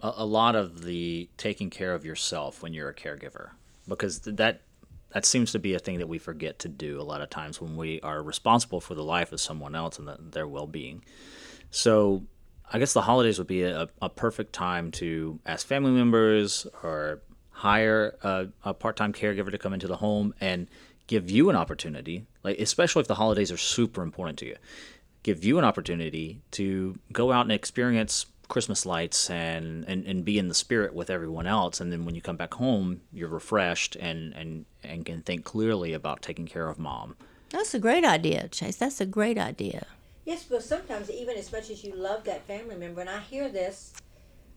a, 0.00 0.12
a 0.18 0.26
lot 0.26 0.54
of 0.54 0.84
the 0.84 1.28
taking 1.36 1.70
care 1.70 1.94
of 1.94 2.04
yourself 2.04 2.62
when 2.62 2.72
you're 2.72 2.88
a 2.88 2.94
caregiver, 2.94 3.50
because 3.86 4.20
that 4.20 4.62
that 5.10 5.24
seems 5.24 5.52
to 5.52 5.58
be 5.58 5.74
a 5.74 5.78
thing 5.78 5.98
that 5.98 6.08
we 6.08 6.18
forget 6.18 6.58
to 6.60 6.68
do 6.68 7.00
a 7.00 7.02
lot 7.02 7.22
of 7.22 7.30
times 7.30 7.60
when 7.60 7.76
we 7.76 8.00
are 8.02 8.22
responsible 8.22 8.80
for 8.80 8.94
the 8.94 9.02
life 9.02 9.32
of 9.32 9.40
someone 9.40 9.74
else 9.74 9.98
and 9.98 10.06
the, 10.06 10.18
their 10.20 10.46
well-being. 10.46 11.02
So, 11.70 12.24
I 12.70 12.78
guess 12.78 12.92
the 12.92 13.00
holidays 13.00 13.38
would 13.38 13.46
be 13.46 13.62
a, 13.62 13.88
a 14.02 14.10
perfect 14.10 14.52
time 14.52 14.90
to 14.92 15.38
ask 15.46 15.66
family 15.66 15.92
members 15.92 16.66
or 16.82 17.22
hire 17.50 18.16
a, 18.22 18.48
a 18.62 18.74
part-time 18.74 19.14
caregiver 19.14 19.50
to 19.50 19.56
come 19.56 19.72
into 19.72 19.86
the 19.86 19.96
home 19.96 20.34
and 20.42 20.68
give 21.06 21.30
you 21.30 21.48
an 21.48 21.56
opportunity, 21.56 22.26
like 22.44 22.58
especially 22.58 23.00
if 23.00 23.08
the 23.08 23.14
holidays 23.14 23.50
are 23.50 23.56
super 23.56 24.02
important 24.02 24.38
to 24.40 24.46
you 24.46 24.56
give 25.22 25.44
you 25.44 25.58
an 25.58 25.64
opportunity 25.64 26.40
to 26.52 26.98
go 27.12 27.32
out 27.32 27.42
and 27.42 27.52
experience 27.52 28.26
Christmas 28.48 28.86
lights 28.86 29.30
and, 29.30 29.84
and, 29.84 30.04
and 30.06 30.24
be 30.24 30.38
in 30.38 30.48
the 30.48 30.54
spirit 30.54 30.94
with 30.94 31.10
everyone 31.10 31.46
else. 31.46 31.80
And 31.80 31.92
then 31.92 32.04
when 32.04 32.14
you 32.14 32.22
come 32.22 32.36
back 32.36 32.54
home, 32.54 33.02
you're 33.12 33.28
refreshed 33.28 33.94
and, 33.96 34.32
and, 34.34 34.64
and 34.82 35.04
can 35.04 35.22
think 35.22 35.44
clearly 35.44 35.92
about 35.92 36.22
taking 36.22 36.46
care 36.46 36.68
of 36.68 36.78
mom 36.78 37.16
That's 37.50 37.74
a 37.74 37.78
great 37.78 38.04
idea, 38.04 38.48
Chase. 38.48 38.76
That's 38.76 39.00
a 39.00 39.06
great 39.06 39.38
idea. 39.38 39.86
Yes, 40.24 40.44
because 40.44 40.66
sometimes 40.66 41.10
even 41.10 41.36
as 41.36 41.50
much 41.52 41.70
as 41.70 41.82
you 41.82 41.94
love 41.94 42.24
that 42.24 42.46
family 42.46 42.76
member, 42.76 43.00
and 43.00 43.08
I 43.08 43.20
hear 43.20 43.48
this 43.48 43.94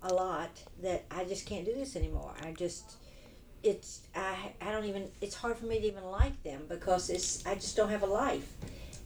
a 0.04 0.13
lot, 0.13 0.49
that 0.82 1.06
I 1.10 1.23
just 1.23 1.45
can't 1.45 1.65
do 1.65 1.73
this 1.73 1.95
anymore. 1.95 2.34
I 2.43 2.51
just, 2.51 2.95
it's 3.63 4.01
I 4.15 4.51
I 4.60 4.71
don't 4.71 4.86
even. 4.86 5.10
It's 5.21 5.36
hard 5.36 5.58
for 5.58 5.65
me 5.65 5.80
to 5.80 5.88
even 5.88 6.04
like 6.04 6.41
them 6.43 6.63
because 6.67 7.10
it's 7.10 7.45
I 7.45 7.56
just 7.56 7.77
don't 7.77 7.89
have 7.89 8.04
a 8.04 8.08
life, 8.08 8.51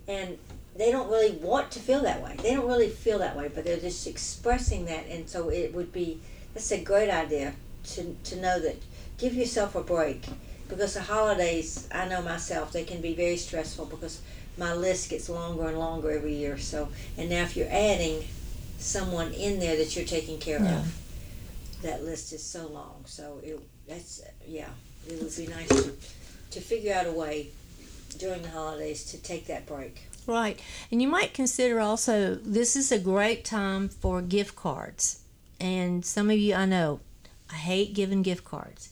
and 0.07 0.39
they 0.75 0.91
don't 0.91 1.09
really 1.09 1.31
want 1.33 1.71
to 1.71 1.79
feel 1.79 2.01
that 2.01 2.21
way. 2.21 2.35
They 2.41 2.53
don't 2.53 2.67
really 2.67 2.89
feel 2.89 3.19
that 3.19 3.35
way, 3.37 3.49
but 3.53 3.63
they're 3.63 3.77
just 3.79 4.07
expressing 4.07 4.85
that, 4.85 5.05
and 5.07 5.29
so 5.29 5.49
it 5.49 5.73
would 5.73 5.91
be. 5.93 6.19
That's 6.53 6.71
a 6.71 6.81
great 6.81 7.09
idea 7.09 7.53
to 7.93 8.15
to 8.25 8.35
know 8.37 8.59
that. 8.59 8.75
Give 9.17 9.33
yourself 9.33 9.75
a 9.75 9.81
break 9.81 10.25
because 10.67 10.93
the 10.93 11.01
holidays. 11.01 11.87
I 11.93 12.07
know 12.07 12.21
myself. 12.21 12.71
They 12.73 12.83
can 12.83 13.01
be 13.01 13.13
very 13.13 13.37
stressful 13.37 13.85
because 13.85 14.21
my 14.57 14.73
list 14.73 15.09
gets 15.09 15.29
longer 15.29 15.67
and 15.67 15.79
longer 15.79 16.11
every 16.11 16.33
year. 16.35 16.57
So, 16.57 16.89
and 17.17 17.29
now 17.29 17.43
if 17.43 17.55
you're 17.55 17.69
adding 17.69 18.23
someone 18.77 19.31
in 19.33 19.59
there 19.59 19.77
that 19.77 19.95
you're 19.95 20.05
taking 20.05 20.37
care 20.39 20.61
Yeah. 20.61 20.79
of, 20.79 21.81
that 21.81 22.03
list 22.03 22.33
is 22.33 22.43
so 22.43 22.67
long. 22.67 23.03
So 23.05 23.39
it 23.43 23.59
that's 23.87 24.21
yeah, 24.47 24.69
it 25.07 25.21
would 25.21 25.35
be 25.35 25.47
nice 25.47 25.69
to 25.69 25.93
to 26.51 26.59
figure 26.61 26.93
out 26.93 27.05
a 27.07 27.11
way 27.11 27.47
during 28.17 28.41
the 28.41 28.49
holidays 28.49 29.03
to 29.11 29.17
take 29.17 29.47
that 29.47 29.65
break. 29.65 30.07
Right. 30.27 30.59
And 30.91 31.01
you 31.01 31.07
might 31.07 31.33
consider 31.33 31.79
also 31.79 32.35
this 32.35 32.75
is 32.75 32.91
a 32.91 32.99
great 32.99 33.45
time 33.45 33.89
for 33.89 34.21
gift 34.21 34.55
cards. 34.55 35.21
And 35.59 36.05
some 36.05 36.29
of 36.29 36.37
you 36.37 36.55
I 36.55 36.65
know 36.65 36.99
I 37.51 37.55
hate 37.55 37.93
giving 37.93 38.21
gift 38.21 38.43
cards. 38.43 38.89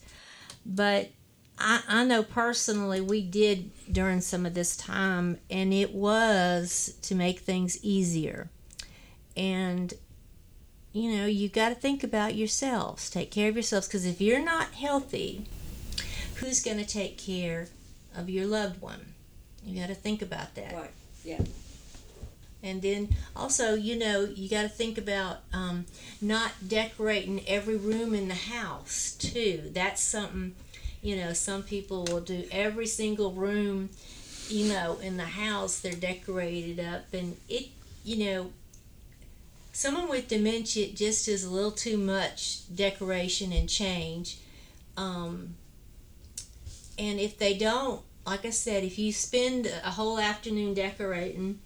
But 0.64 1.10
I, 1.58 1.82
I 1.88 2.04
know 2.04 2.22
personally 2.22 3.00
we 3.00 3.22
did 3.22 3.70
during 3.90 4.20
some 4.20 4.46
of 4.46 4.54
this 4.54 4.76
time 4.76 5.38
and 5.50 5.72
it 5.72 5.94
was 5.94 6.94
to 7.02 7.14
make 7.14 7.40
things 7.40 7.82
easier. 7.84 8.48
And 9.36 9.94
you 10.92 11.16
know, 11.16 11.26
you 11.26 11.48
got 11.48 11.70
to 11.70 11.74
think 11.74 12.04
about 12.04 12.36
yourselves. 12.36 13.10
Take 13.10 13.32
care 13.32 13.48
of 13.48 13.56
yourselves 13.56 13.88
because 13.88 14.06
if 14.06 14.20
you're 14.20 14.44
not 14.44 14.74
healthy, 14.74 15.44
who's 16.36 16.62
going 16.62 16.78
to 16.78 16.86
take 16.86 17.18
care 17.18 17.66
of 18.16 18.30
your 18.30 18.46
loved 18.46 18.80
one? 18.80 19.06
You 19.64 19.80
got 19.80 19.88
to 19.88 19.94
think 19.94 20.22
about 20.22 20.54
that. 20.54 20.72
Right. 20.72 20.90
Yeah. 21.24 21.42
And 22.62 22.80
then 22.80 23.14
also, 23.36 23.74
you 23.74 23.98
know, 23.98 24.24
you 24.24 24.48
got 24.48 24.62
to 24.62 24.68
think 24.68 24.96
about 24.96 25.38
um, 25.52 25.84
not 26.20 26.52
decorating 26.66 27.46
every 27.46 27.76
room 27.76 28.14
in 28.14 28.28
the 28.28 28.34
house, 28.34 29.14
too. 29.18 29.70
That's 29.74 30.02
something, 30.02 30.54
you 31.02 31.16
know, 31.16 31.34
some 31.34 31.62
people 31.62 32.04
will 32.04 32.20
do 32.20 32.44
every 32.50 32.86
single 32.86 33.32
room, 33.32 33.90
you 34.48 34.72
know, 34.72 34.98
in 35.02 35.18
the 35.18 35.24
house, 35.24 35.80
they're 35.80 35.92
decorated 35.92 36.80
up. 36.80 37.12
And 37.12 37.36
it, 37.50 37.68
you 38.02 38.24
know, 38.24 38.50
someone 39.72 40.08
with 40.08 40.28
dementia 40.28 40.88
just 40.94 41.28
is 41.28 41.44
a 41.44 41.50
little 41.50 41.70
too 41.70 41.98
much 41.98 42.74
decoration 42.74 43.52
and 43.52 43.68
change. 43.68 44.38
Um, 44.96 45.56
and 46.98 47.20
if 47.20 47.38
they 47.38 47.58
don't, 47.58 48.00
like 48.26 48.44
I 48.44 48.50
said, 48.50 48.84
if 48.84 48.98
you 48.98 49.12
spend 49.12 49.66
a 49.66 49.90
whole 49.90 50.18
afternoon 50.18 50.74
decorating 50.74 51.58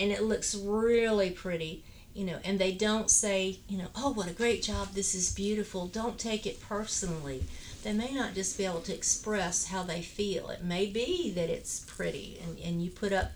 and 0.00 0.10
it 0.10 0.22
looks 0.22 0.54
really 0.54 1.30
pretty, 1.30 1.84
you 2.14 2.24
know, 2.24 2.38
and 2.44 2.58
they 2.58 2.72
don't 2.72 3.10
say, 3.10 3.58
you 3.68 3.78
know, 3.78 3.88
oh, 3.94 4.12
what 4.12 4.28
a 4.28 4.32
great 4.32 4.62
job, 4.62 4.92
this 4.94 5.14
is 5.14 5.32
beautiful, 5.32 5.86
don't 5.86 6.18
take 6.18 6.46
it 6.46 6.60
personally. 6.60 7.44
They 7.82 7.92
may 7.92 8.12
not 8.12 8.34
just 8.34 8.56
be 8.56 8.64
able 8.64 8.80
to 8.82 8.94
express 8.94 9.66
how 9.66 9.82
they 9.82 10.00
feel. 10.00 10.48
It 10.48 10.64
may 10.64 10.86
be 10.86 11.30
that 11.32 11.50
it's 11.50 11.80
pretty 11.80 12.40
and, 12.42 12.58
and 12.58 12.82
you 12.82 12.90
put 12.90 13.12
up, 13.12 13.32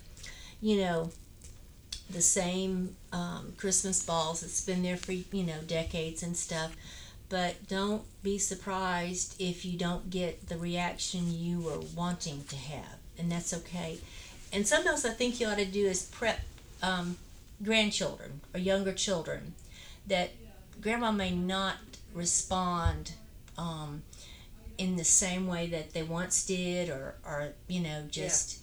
you 0.59 0.77
know, 0.81 1.11
the 2.09 2.21
same 2.21 2.95
um, 3.13 3.53
Christmas 3.57 4.03
balls 4.03 4.41
that's 4.41 4.65
been 4.65 4.81
there 4.81 4.97
for, 4.97 5.11
you 5.11 5.43
know, 5.43 5.59
decades 5.67 6.23
and 6.23 6.35
stuff 6.35 6.75
but 7.29 7.67
don't 7.67 8.03
be 8.23 8.37
surprised 8.37 9.35
if 9.39 9.63
you 9.63 9.77
don't 9.77 10.09
get 10.09 10.49
the 10.49 10.57
reaction 10.57 11.31
you 11.31 11.59
were 11.61 11.79
wanting 11.95 12.43
to 12.45 12.55
have, 12.55 12.97
and 13.17 13.31
that's 13.31 13.53
okay. 13.53 13.99
And 14.51 14.67
something 14.67 14.89
else 14.89 15.05
I 15.05 15.11
think 15.11 15.39
you 15.39 15.47
ought 15.47 15.57
to 15.57 15.65
do 15.65 15.85
is 15.85 16.03
prep 16.03 16.39
um, 16.81 17.17
grandchildren 17.63 18.41
or 18.53 18.59
younger 18.59 18.93
children 18.93 19.53
that 20.07 20.31
grandma 20.81 21.11
may 21.11 21.31
not 21.31 21.75
respond 22.13 23.11
um, 23.57 24.01
in 24.77 24.95
the 24.95 25.03
same 25.03 25.45
way 25.45 25.67
that 25.67 25.93
they 25.93 26.03
once 26.03 26.45
did, 26.45 26.89
or, 26.89 27.15
or 27.25 27.49
you 27.67 27.81
know, 27.81 28.03
just 28.09 28.59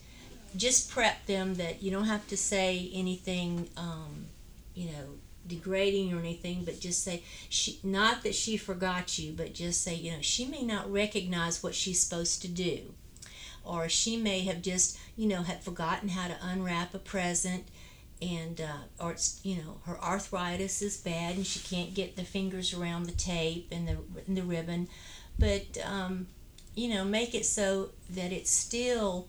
just 0.57 0.91
prep 0.91 1.27
them 1.27 1.55
that 1.57 1.83
you 1.83 1.91
don't 1.91 2.07
have 2.07 2.27
to 2.29 2.37
say 2.37 2.91
anything, 2.95 3.69
um, 3.77 4.27
you 4.75 4.87
know, 4.87 5.05
degrading 5.49 6.13
or 6.13 6.19
anything, 6.19 6.65
but 6.65 6.81
just 6.81 7.03
say 7.03 7.23
she 7.49 7.79
not 7.83 8.23
that 8.23 8.35
she 8.35 8.57
forgot 8.57 9.19
you, 9.19 9.33
but 9.33 9.55
just 9.55 9.83
say, 9.83 9.95
you 9.95 10.13
know, 10.13 10.21
she 10.21 10.45
may 10.47 10.63
not 10.63 10.91
recognize 10.91 11.63
what 11.63 11.75
she's 11.75 12.01
supposed 12.01 12.43
to 12.43 12.49
do. 12.49 12.95
Or 13.65 13.89
she 13.89 14.17
may 14.17 14.41
have 14.43 14.63
just, 14.63 14.97
you 15.17 15.27
know, 15.27 15.43
had 15.43 15.63
forgotten 15.63 16.11
how 16.11 16.29
to 16.29 16.37
unwrap 16.41 16.95
a 16.95 17.01
present 17.01 17.65
and 18.23 18.61
uh, 18.61 19.05
or 19.05 19.13
it's 19.13 19.41
you 19.43 19.57
know 19.57 19.79
her 19.85 20.03
arthritis 20.03 20.81
is 20.81 20.97
bad 20.97 21.37
and 21.37 21.47
she 21.47 21.61
can't 21.61 21.95
get 21.95 22.17
the 22.17 22.23
fingers 22.23 22.73
around 22.73 23.05
the 23.05 23.13
tape 23.13 23.69
and 23.71 23.87
the 23.87 23.97
and 24.27 24.37
the 24.37 24.43
ribbon 24.43 24.89
but 25.39 25.77
um, 25.85 26.27
you 26.75 26.89
know 26.89 27.05
make 27.05 27.35
it 27.35 27.45
so 27.45 27.91
that 28.11 28.33
it's 28.33 28.51
still 28.51 29.27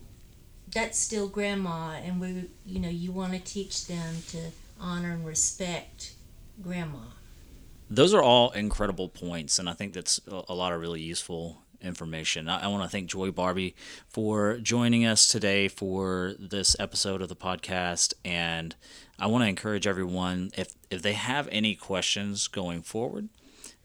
that's 0.73 0.97
still 0.97 1.27
grandma 1.27 1.91
and 2.03 2.21
we 2.21 2.49
you 2.65 2.79
know 2.79 2.89
you 2.89 3.11
want 3.11 3.33
to 3.33 3.39
teach 3.39 3.87
them 3.87 4.15
to 4.29 4.37
honor 4.79 5.11
and 5.11 5.25
respect 5.25 6.13
grandma. 6.61 6.99
Those 7.89 8.13
are 8.13 8.21
all 8.21 8.51
incredible 8.51 9.09
points, 9.09 9.59
and 9.59 9.69
I 9.69 9.73
think 9.73 9.93
that's 9.93 10.19
a 10.27 10.53
lot 10.53 10.73
of 10.73 10.81
really 10.81 11.01
useful 11.01 11.61
information. 11.81 12.49
I, 12.49 12.63
I 12.63 12.67
want 12.67 12.83
to 12.83 12.89
thank 12.89 13.07
Joy 13.07 13.31
Barbie 13.31 13.75
for 14.07 14.57
joining 14.57 15.05
us 15.05 15.27
today 15.27 15.67
for 15.67 16.33
this 16.37 16.75
episode 16.79 17.21
of 17.21 17.29
the 17.29 17.35
podcast, 17.35 18.13
and 18.25 18.75
I 19.19 19.27
want 19.27 19.43
to 19.43 19.47
encourage 19.47 19.87
everyone 19.87 20.51
if 20.57 20.75
if 20.89 21.01
they 21.01 21.13
have 21.13 21.47
any 21.51 21.75
questions 21.75 22.47
going 22.47 22.81
forward, 22.81 23.29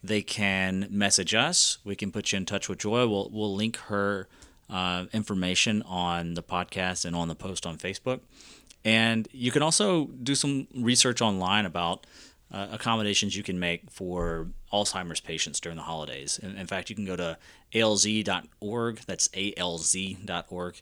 they 0.02 0.22
can 0.22 0.88
message 0.90 1.34
us. 1.34 1.78
We 1.84 1.94
can 1.94 2.10
put 2.10 2.32
you 2.32 2.38
in 2.38 2.46
touch 2.46 2.68
with 2.68 2.78
Joy. 2.78 3.06
We'll 3.06 3.30
we'll 3.32 3.54
link 3.54 3.76
her 3.76 4.28
uh, 4.68 5.04
information 5.12 5.82
on 5.82 6.34
the 6.34 6.42
podcast 6.42 7.04
and 7.04 7.14
on 7.14 7.28
the 7.28 7.34
post 7.34 7.66
on 7.66 7.76
Facebook. 7.76 8.20
And 8.84 9.28
you 9.30 9.50
can 9.50 9.62
also 9.62 10.06
do 10.06 10.34
some 10.34 10.66
research 10.74 11.22
online 11.22 11.66
about 11.66 12.06
uh, 12.52 12.68
accommodations 12.72 13.36
you 13.36 13.42
can 13.42 13.58
make 13.58 13.90
for 13.90 14.48
Alzheimer's 14.72 15.20
patients 15.20 15.60
during 15.60 15.76
the 15.76 15.84
holidays. 15.84 16.38
In, 16.38 16.56
in 16.56 16.66
fact, 16.66 16.90
you 16.90 16.96
can 16.96 17.04
go 17.04 17.16
to 17.16 17.38
alz.org, 17.72 18.98
that's 19.06 19.28
alz.org, 19.28 20.80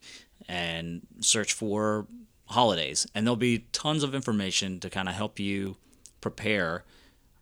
and 0.48 1.06
search 1.20 1.52
for 1.52 2.06
holidays. 2.46 3.06
And 3.14 3.26
there'll 3.26 3.36
be 3.36 3.66
tons 3.72 4.02
of 4.02 4.14
information 4.14 4.80
to 4.80 4.90
kind 4.90 5.08
of 5.08 5.14
help 5.14 5.38
you 5.38 5.76
prepare 6.20 6.84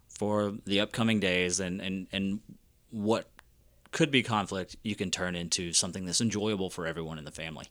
for 0.09 0.55
the 0.66 0.81
upcoming 0.81 1.21
days 1.21 1.61
and, 1.61 1.81
and, 1.81 2.07
and 2.12 2.40
what 2.90 3.29
could 3.92 4.11
be 4.11 4.23
conflict 4.23 4.77
you 4.83 4.94
can 4.94 5.11
turn 5.11 5.35
into 5.35 5.73
something 5.73 6.05
that's 6.05 6.21
enjoyable 6.21 6.68
for 6.68 6.87
everyone 6.87 7.18
in 7.18 7.25
the 7.25 7.31
family. 7.31 7.66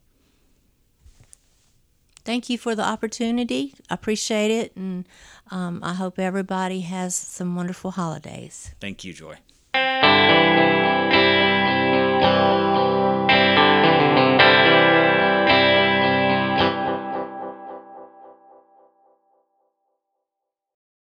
Thank 2.28 2.50
you 2.50 2.58
for 2.58 2.74
the 2.74 2.84
opportunity. 2.84 3.72
I 3.88 3.94
appreciate 3.94 4.50
it, 4.50 4.76
and 4.76 5.06
um, 5.50 5.80
I 5.82 5.94
hope 5.94 6.18
everybody 6.18 6.82
has 6.82 7.16
some 7.16 7.56
wonderful 7.56 7.92
holidays. 7.92 8.74
Thank 8.82 9.02
you, 9.02 9.14
Joy. 9.14 9.38